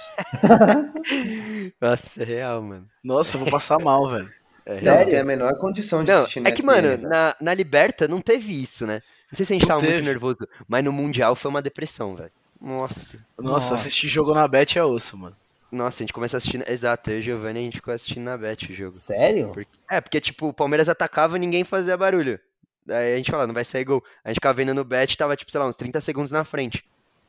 [1.80, 2.86] Nossa, é real, mano.
[3.04, 4.30] Nossa, eu vou passar mal, velho.
[4.66, 5.10] Não, Sério?
[5.10, 8.20] tem a menor condição de Não, assistir no é que, mano, na, na Liberta não
[8.20, 9.02] teve isso, né?
[9.30, 10.08] Não sei se a gente Não tava muito teve.
[10.08, 10.38] nervoso,
[10.68, 12.32] mas no Mundial foi uma depressão, velho.
[12.60, 13.18] Nossa.
[13.38, 13.74] Nossa, Nossa.
[13.74, 15.36] assistir jogo na Bet é osso, mano.
[15.70, 16.64] Nossa, a gente começa assistindo.
[16.68, 18.92] Exato, eu e o Giovanni a gente ficou assistindo na Bet o jogo.
[18.92, 19.50] Sério?
[19.52, 22.38] Porque- É, porque, tipo, o Palmeiras atacava e ninguém fazia barulho.
[22.84, 24.02] Daí a gente falava, não vai sair gol.
[24.24, 26.84] A gente ficava vendo no Bet, tava, tipo, sei lá, uns 30 segundos na frente.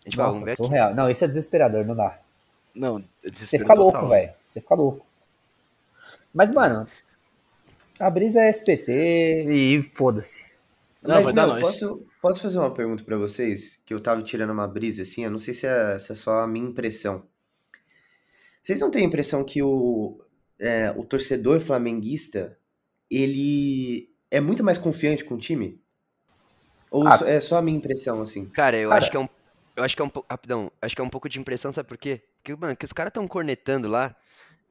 [0.05, 0.63] A gente falava, Nossa, vamos ver aqui.
[0.63, 0.93] surreal.
[0.95, 2.19] Não, isso é desesperador, não dá.
[2.75, 4.31] Não, é Você fica louco, velho.
[4.45, 5.03] Você fica louco.
[6.31, 6.87] Mas, mano,
[7.99, 8.91] a brisa é SPT
[9.49, 10.45] e foda-se.
[11.01, 11.61] Não, Mas, mano, nós.
[11.63, 13.79] posso, posso fazer uma pergunta pra vocês?
[13.85, 16.41] Que eu tava tirando uma brisa assim, eu não sei se é, se é só
[16.41, 17.23] a minha impressão.
[18.67, 20.19] Vocês não têm a impressão que o,
[20.59, 22.57] é, o torcedor flamenguista,
[23.09, 25.81] ele é muito mais confiante com o time?
[26.91, 27.17] Ou Ah.
[27.25, 28.45] é só a minha impressão, assim?
[28.47, 29.29] Cara, eu Cara- acho que é um.
[29.73, 30.27] Eu acho que é um pouco.
[30.29, 32.21] Rapidão, acho que é um pouco de impressão, sabe por quê?
[32.43, 34.13] Porque, mano, que os caras tão cornetando lá.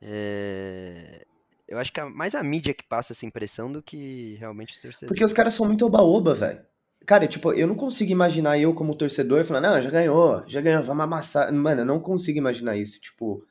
[0.03, 1.25] é,
[1.67, 4.81] Eu acho que é mais a mídia que passa essa impressão do que realmente os
[4.83, 5.09] torcedores.
[5.09, 6.61] Porque os caras são muito oba-oba, velho.
[7.07, 10.83] Cara, tipo, eu não consigo imaginar eu como torcedor falando, não, já ganhou, já ganhou,
[10.83, 11.51] vamos amassar.
[11.51, 13.01] Mano, eu não consigo imaginar isso.
[13.01, 13.43] Tipo,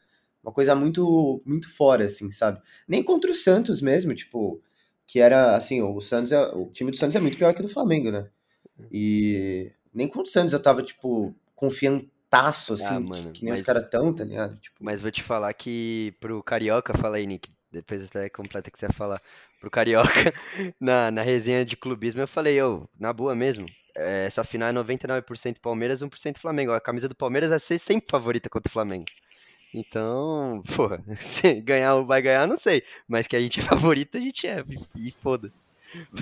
[0.45, 2.61] uma coisa muito, muito fora, assim, sabe?
[2.87, 4.61] Nem contra o Santos mesmo, tipo,
[5.07, 7.63] que era, assim, o Santos, é, o time do Santos é muito pior que o
[7.63, 8.29] do Flamengo, né?
[8.91, 13.51] E nem contra o Santos eu tava, tipo, confiantaço, assim, Ah, que- mano, que nem
[13.51, 14.57] mas- os caras tão, tá ligado?
[14.59, 17.49] Tipo, Mas vou te falar que pro Carioca, fala aí, Nick.
[17.71, 19.21] Depois até completa que você ia falar.
[19.59, 20.03] Pro Carioca,
[20.79, 23.65] na, na resenha de clubismo, eu falei, ô, na boa mesmo.
[23.97, 26.71] é, Essa final é 99% Palmeiras, 1% Flamengo.
[26.71, 29.05] A camisa do Palmeiras vai ser sempre favorita contra o Flamengo.
[29.77, 32.83] Então, porra, se ganhar ou vai ganhar, não sei.
[33.07, 34.63] Mas que a gente é favorito, a gente é.
[34.95, 35.65] E, foda-se.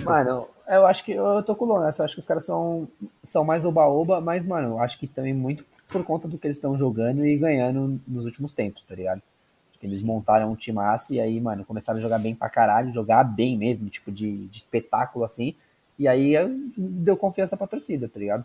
[0.04, 1.90] Mano, eu acho que eu tô com o né?
[1.98, 2.88] Eu acho que os caras são,
[3.22, 6.56] são mais oba-oba, mas, mano, eu acho que também muito por conta do que eles
[6.56, 9.22] estão jogando e ganhando nos últimos tempos, tá ligado?
[9.70, 12.92] Acho que eles montaram um timaço e aí, mano, começaram a jogar bem pra caralho,
[12.92, 15.54] jogar bem mesmo, tipo de, de espetáculo assim.
[15.98, 16.34] E aí
[16.76, 18.44] deu confiança pra torcida, tá ligado?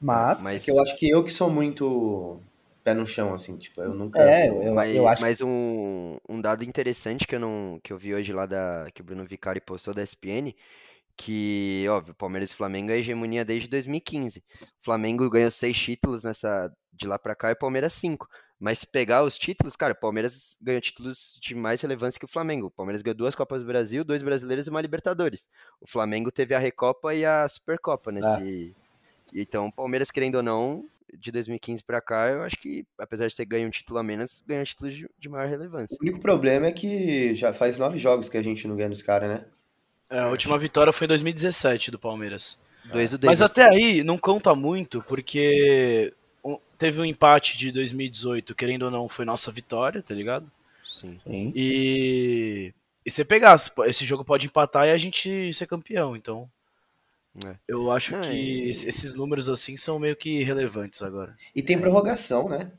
[0.00, 0.42] Mas.
[0.42, 2.40] Mas- é que eu acho que eu que sou muito
[2.82, 4.20] pé no chão, assim, tipo, eu nunca.
[4.20, 7.98] É, eu, mas, eu acho mas um, um dado interessante que eu não que eu
[7.98, 10.54] vi hoje lá da que o Bruno Vicari postou da SPN,
[11.16, 14.42] que, óbvio, Palmeiras e Flamengo é a hegemonia desde 2015.
[14.62, 18.28] O Flamengo ganhou seis títulos nessa de lá pra cá e o Palmeiras cinco.
[18.58, 22.28] Mas se pegar os títulos, cara, o Palmeiras ganhou títulos de mais relevância que o
[22.28, 22.66] Flamengo.
[22.66, 25.48] O Palmeiras ganhou duas Copas do Brasil, dois brasileiros e uma Libertadores.
[25.80, 28.74] O Flamengo teve a Recopa e a Supercopa nesse.
[29.32, 30.84] Então, o Palmeiras, querendo ou não,
[31.18, 34.42] de 2015 pra cá, eu acho que, apesar de você ganhar um título a menos,
[34.46, 35.96] ganha títulos de, de maior relevância.
[36.00, 39.02] O único problema é que já faz nove jogos que a gente não ganha dos
[39.02, 39.44] caras, né?
[40.08, 42.58] É, a última vitória foi em 2017 do Palmeiras.
[42.92, 43.44] Dois do Mas Davidson.
[43.44, 46.12] até aí não conta muito, porque
[46.78, 50.50] teve um empate de 2018, querendo ou não, foi nossa vitória, tá ligado?
[50.82, 51.16] Sim.
[51.18, 51.52] Sim.
[51.54, 52.72] E,
[53.04, 56.50] e você pegar, esse jogo pode empatar e a gente ser campeão, então
[57.44, 57.54] É.
[57.68, 61.36] eu acho Não, que e- es- esses números assim são meio que relevantes agora.
[61.54, 62.72] E tem prorrogação, né?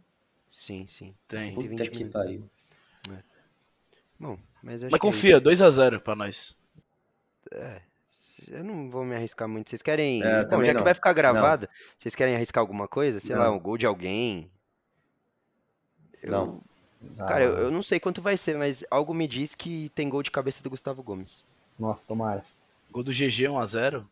[0.49, 1.15] Sim, sim.
[1.27, 1.51] Tem.
[1.55, 2.13] 120 Puta que minutos.
[2.21, 2.49] pariu.
[4.19, 6.55] Bom, mas acho Mas que é confia, 2 a 0 pra nós.
[7.51, 7.81] É,
[8.49, 9.69] eu não vou me arriscar muito.
[9.69, 10.21] Vocês querem.
[10.21, 10.83] É, Bom, também já que não.
[10.83, 13.19] vai ficar gravado, vocês querem arriscar alguma coisa?
[13.19, 13.55] Sei lá, Não.
[13.55, 14.51] um gol de alguém?
[16.21, 16.61] Eu- Não.
[17.17, 20.07] Cara, eu, Ah, eu não sei quanto vai ser, mas algo me diz que tem
[20.07, 21.43] gol de cabeça do Gustavo Gomes.
[21.79, 22.45] Nossa, tomara.
[22.91, 24.07] Gol do GG 1 a 0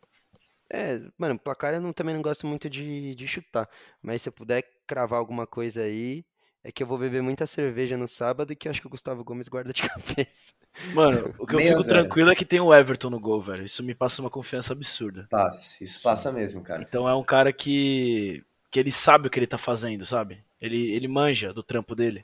[0.72, 3.68] É, mano, placar eu não- também não gosto muito de, de chutar.
[4.02, 6.24] Mas se eu puder cravar alguma coisa aí,
[6.64, 8.90] é que eu vou beber muita cerveja no sábado e que eu acho que o
[8.90, 10.54] Gustavo Gomes guarda de cabeça.
[10.82, 12.16] Mano, o que eu Meio fico zero.
[12.16, 13.66] tranquilo é que tem o Everton no gol, velho.
[13.66, 15.30] Isso me passa uma confiança absurda.
[15.30, 15.84] Passa.
[15.84, 16.88] Isso passa mesmo, cara.
[16.88, 20.44] Então é um cara que que ele sabe o que ele tá fazendo, sabe?
[20.62, 22.24] Ele, ele manja do trampo dele.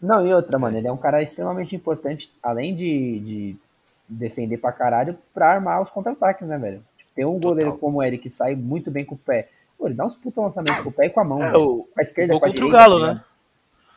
[0.00, 3.56] Não, e outra, mano, ele é um cara extremamente importante, além de, de
[4.08, 6.84] defender pra caralho, pra armar os contra-ataques, né, velho?
[7.16, 7.80] Tem um goleiro Total.
[7.80, 9.48] como ele que sai muito bem com o pé.
[9.78, 11.60] Pô, ele dá uns puta lançamentos com o pé e com a mão, É, velho.
[11.64, 13.12] o, Com a esquerda, gol com a contra o direita, Galo, tá né?
[13.14, 13.26] ligado?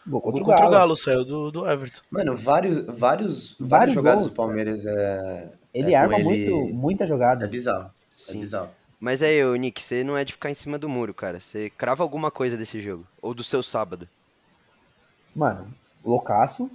[0.08, 2.02] Gol O contra, gol contra o Galo saiu do, do Everton.
[2.10, 5.52] Mano, vários, vários, vários, Vários jogadas gols, do Palmeiras é.
[5.74, 7.48] Ele é arma ele- muito, muita É jogada.
[7.48, 7.86] bizarro.
[7.86, 8.40] É Sim.
[8.40, 8.70] bizarro.
[9.00, 11.40] Mas aí, ô Nick, você não é de ficar em cima do muro, cara.
[11.40, 13.06] Você crava alguma coisa desse jogo.
[13.22, 14.08] Ou do seu sábado.
[15.36, 15.68] Mano,
[16.04, 16.70] loucaço.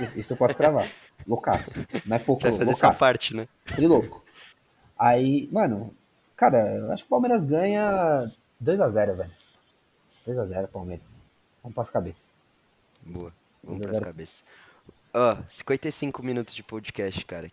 [0.00, 0.88] Isso, isso eu posso cravar.
[1.26, 1.84] Loucaço.
[2.06, 2.80] Não é pouco, Você vai fazer loucaço.
[2.80, 3.48] sua parte, né?
[3.74, 4.22] Trilouco.
[4.98, 5.94] Aí, mano,
[6.34, 8.30] cara, eu acho que o Palmeiras ganha
[8.62, 9.30] 2x0, velho.
[10.26, 11.20] 2x0, Palmeiras.
[11.62, 12.30] Vamos pras cabeças.
[13.02, 13.32] Boa.
[13.62, 14.04] Vamos pras zero.
[14.04, 14.44] cabeças.
[15.14, 17.50] Ó, 55 minutos de podcast, cara.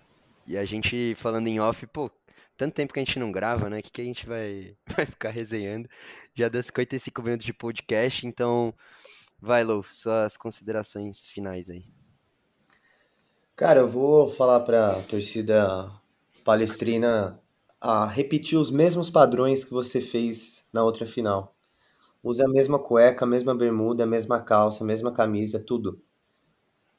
[0.48, 2.12] E a gente falando em off, pô,
[2.58, 3.80] tanto tempo que a gente não grava, né?
[3.80, 5.90] O que, que a gente vai, vai ficar resenhando?
[6.34, 8.74] Já deu 55 minutos de podcast, então
[9.42, 11.86] vai, Lou, suas considerações finais aí.
[13.56, 15.92] Cara, eu vou falar pra torcida
[16.46, 17.42] palestrina
[17.82, 21.56] a repetir os mesmos padrões que você fez na outra final.
[22.24, 26.00] Use a mesma cueca, a mesma bermuda, a mesma calça, a mesma camisa, tudo.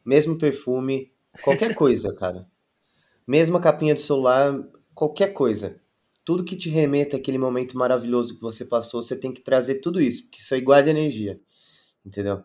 [0.04, 2.48] Mesmo perfume, qualquer coisa, cara.
[3.26, 4.62] Mesma capinha do celular,
[4.94, 5.80] qualquer coisa.
[6.24, 10.00] Tudo que te remeta àquele momento maravilhoso que você passou, você tem que trazer tudo
[10.00, 11.40] isso, porque isso aí guarda energia.
[12.04, 12.42] Entendeu?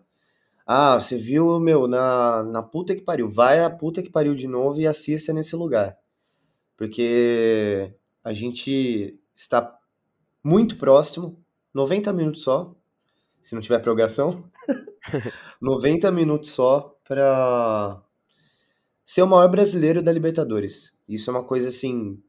[0.66, 3.30] Ah, você viu, meu, na, na puta que pariu.
[3.30, 6.01] Vai a puta que pariu de novo e assista nesse lugar.
[6.82, 9.80] Porque a gente está
[10.44, 11.40] muito próximo,
[11.76, 12.76] 90 minutos só,
[13.40, 14.50] se não tiver prorrogação.
[15.62, 18.02] 90 minutos só para
[19.06, 20.92] ser o maior brasileiro da Libertadores.
[21.08, 22.20] Isso é uma coisa assim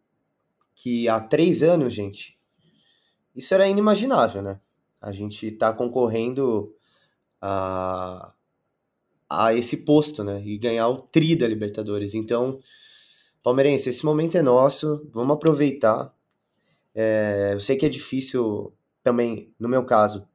[0.75, 2.39] que há três anos, gente,
[3.35, 4.61] isso era inimaginável, né?
[5.01, 6.77] A gente tá concorrendo
[7.41, 8.35] a,
[9.31, 10.43] a esse posto, né?
[10.45, 12.13] E ganhar o tri da Libertadores.
[12.13, 12.61] Então,
[13.43, 16.15] palmeirense, esse momento é nosso, vamos aproveitar.
[16.95, 18.73] É, eu sei que é difícil
[19.03, 20.27] também, no meu caso,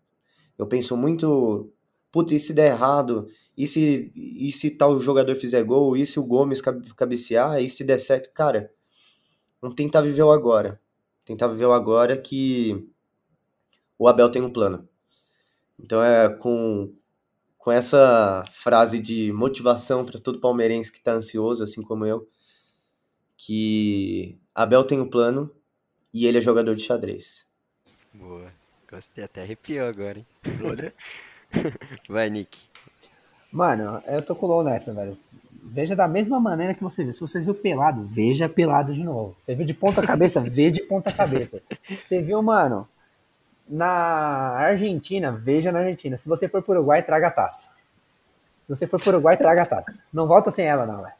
[0.57, 1.71] eu penso muito,
[2.11, 3.27] puta, e se der errado?
[3.57, 5.97] E se, e se tal jogador fizer gol?
[5.97, 7.61] E se o Gomes cabe- cabecear?
[7.61, 8.31] E se der certo?
[8.33, 8.71] Cara,
[9.61, 10.79] vamos tentar viver o agora.
[11.25, 12.87] Tentar viver o agora que
[13.97, 14.87] o Abel tem um plano.
[15.79, 16.93] Então é com,
[17.57, 22.27] com essa frase de motivação para todo palmeirense que está ansioso, assim como eu,
[23.37, 25.49] que Abel tem um plano
[26.13, 27.45] e ele é jogador de xadrez.
[28.13, 28.51] Boa.
[28.89, 30.25] Gostei, até arrepiou agora, hein?
[32.09, 32.57] Vai, Nick.
[33.51, 35.11] Mano, eu tô com o nessa, velho.
[35.63, 37.13] Veja da mesma maneira que você viu.
[37.13, 39.35] Se você viu pelado, veja pelado de novo.
[39.39, 41.61] Você viu de ponta cabeça, vê de ponta cabeça.
[42.03, 42.87] Você viu, mano,
[43.67, 46.17] na Argentina, veja na Argentina.
[46.17, 47.67] Se você for pro Uruguai, traga a taça.
[48.65, 49.99] Se você for pro Uruguai, traga a taça.
[50.11, 51.13] Não volta sem ela, não, velho.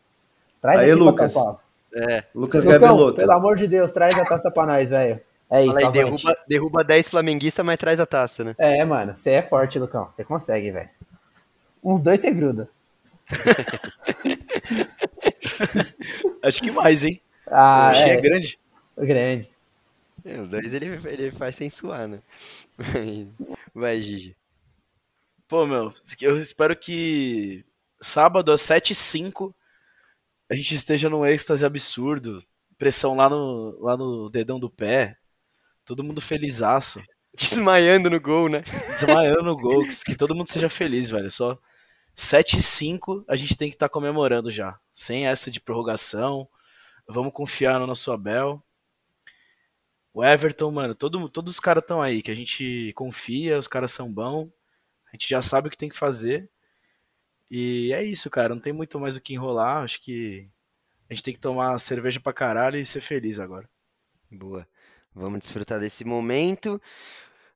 [0.62, 1.16] Traz Aí, aqui Lucas.
[1.16, 1.60] pra São Paulo.
[1.94, 3.18] É, Lucas Lucão, Gabeloto.
[3.18, 5.20] pelo amor de Deus, traz a taça pra nós, velho.
[5.50, 8.56] É isso, fala aí, derruba, derruba 10 flamenguistas, mas traz a taça, né?
[8.58, 10.10] É, mano, você é forte, Lucão.
[10.12, 10.90] Você consegue, velho.
[11.82, 12.70] Uns dois você gruda.
[16.44, 17.22] Acho que mais, hein?
[17.50, 18.60] Ah, Achei é, grande.
[18.98, 19.50] grande.
[20.26, 22.20] É, os dois ele, ele faz sem suar, né?
[23.74, 24.36] Vai, Gigi.
[25.48, 27.64] Pô, meu, eu espero que
[28.02, 29.54] sábado às 7h05
[30.50, 32.42] a gente esteja num êxtase absurdo.
[32.78, 35.18] Pressão lá no, lá no dedão do pé.
[35.84, 37.02] Todo mundo felizaço.
[37.38, 38.64] Desmaiando no gol, né?
[38.90, 39.84] Desmaiando no gol.
[40.06, 41.30] Que todo mundo seja feliz, velho.
[41.30, 41.58] Só
[42.16, 44.80] 7 e 5 a gente tem que estar comemorando já.
[44.94, 46.48] Sem essa de prorrogação.
[47.08, 48.64] Vamos confiar no nosso Abel.
[50.14, 53.92] O Everton, mano, todo, todos os caras estão aí, que a gente confia, os caras
[53.92, 54.50] são bons.
[55.08, 56.50] A gente já sabe o que tem que fazer.
[57.50, 58.54] E é isso, cara.
[58.54, 59.84] Não tem muito mais o que enrolar.
[59.84, 60.50] Acho que
[61.10, 63.70] a gente tem que tomar cerveja pra caralho e ser feliz agora.
[64.32, 64.68] Boa.
[65.14, 66.82] Vamos desfrutar desse momento.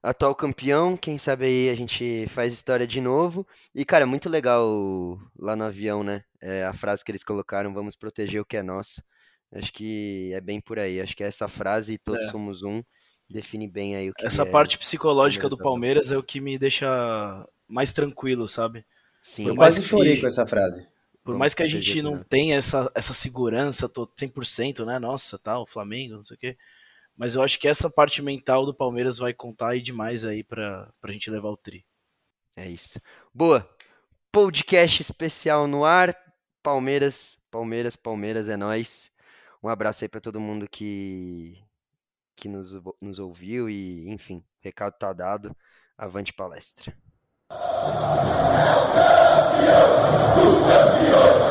[0.02, 3.46] Atual campeão, quem sabe aí a gente faz história de novo.
[3.76, 6.24] E, cara, muito legal lá no avião, né?
[6.42, 9.04] É, a frase que eles colocaram, vamos proteger o que é nosso.
[9.54, 11.00] Acho que é bem por aí.
[11.00, 12.32] Acho que essa frase, todos É.
[12.32, 12.82] somos um,
[13.30, 16.58] define bem aí o que Essa é parte psicológica do Palmeiras é o que me
[16.58, 16.88] deixa
[17.68, 18.84] mais tranquilo, sabe?
[19.22, 20.86] Sim, Eu Por mais quase que- chorei com essa frase.
[21.24, 24.12] Por Vamos mais que a gente o que não nós- tenha essa, essa segurança to-
[24.18, 24.98] 100%, né?
[25.00, 26.58] Nossa, tal, Flamengo, não sei o quê.
[27.16, 30.92] Mas eu acho que essa parte mental do Palmeiras vai contar aí demais aí pra,
[31.00, 31.86] pra gente levar o tri.
[32.58, 33.00] É isso.
[33.34, 33.70] Boa.
[34.32, 36.16] Podcast especial no ar.
[36.64, 39.12] Palmeiras, Palmeiras, Palmeiras é nós.
[39.62, 41.62] Um abraço aí pra todo mundo que
[42.36, 45.56] que nos, nos ouviu e, enfim, recado tá dado.
[45.96, 46.98] Avante palestra
[48.94, 49.92] campeão
[50.36, 51.42] dos campeões!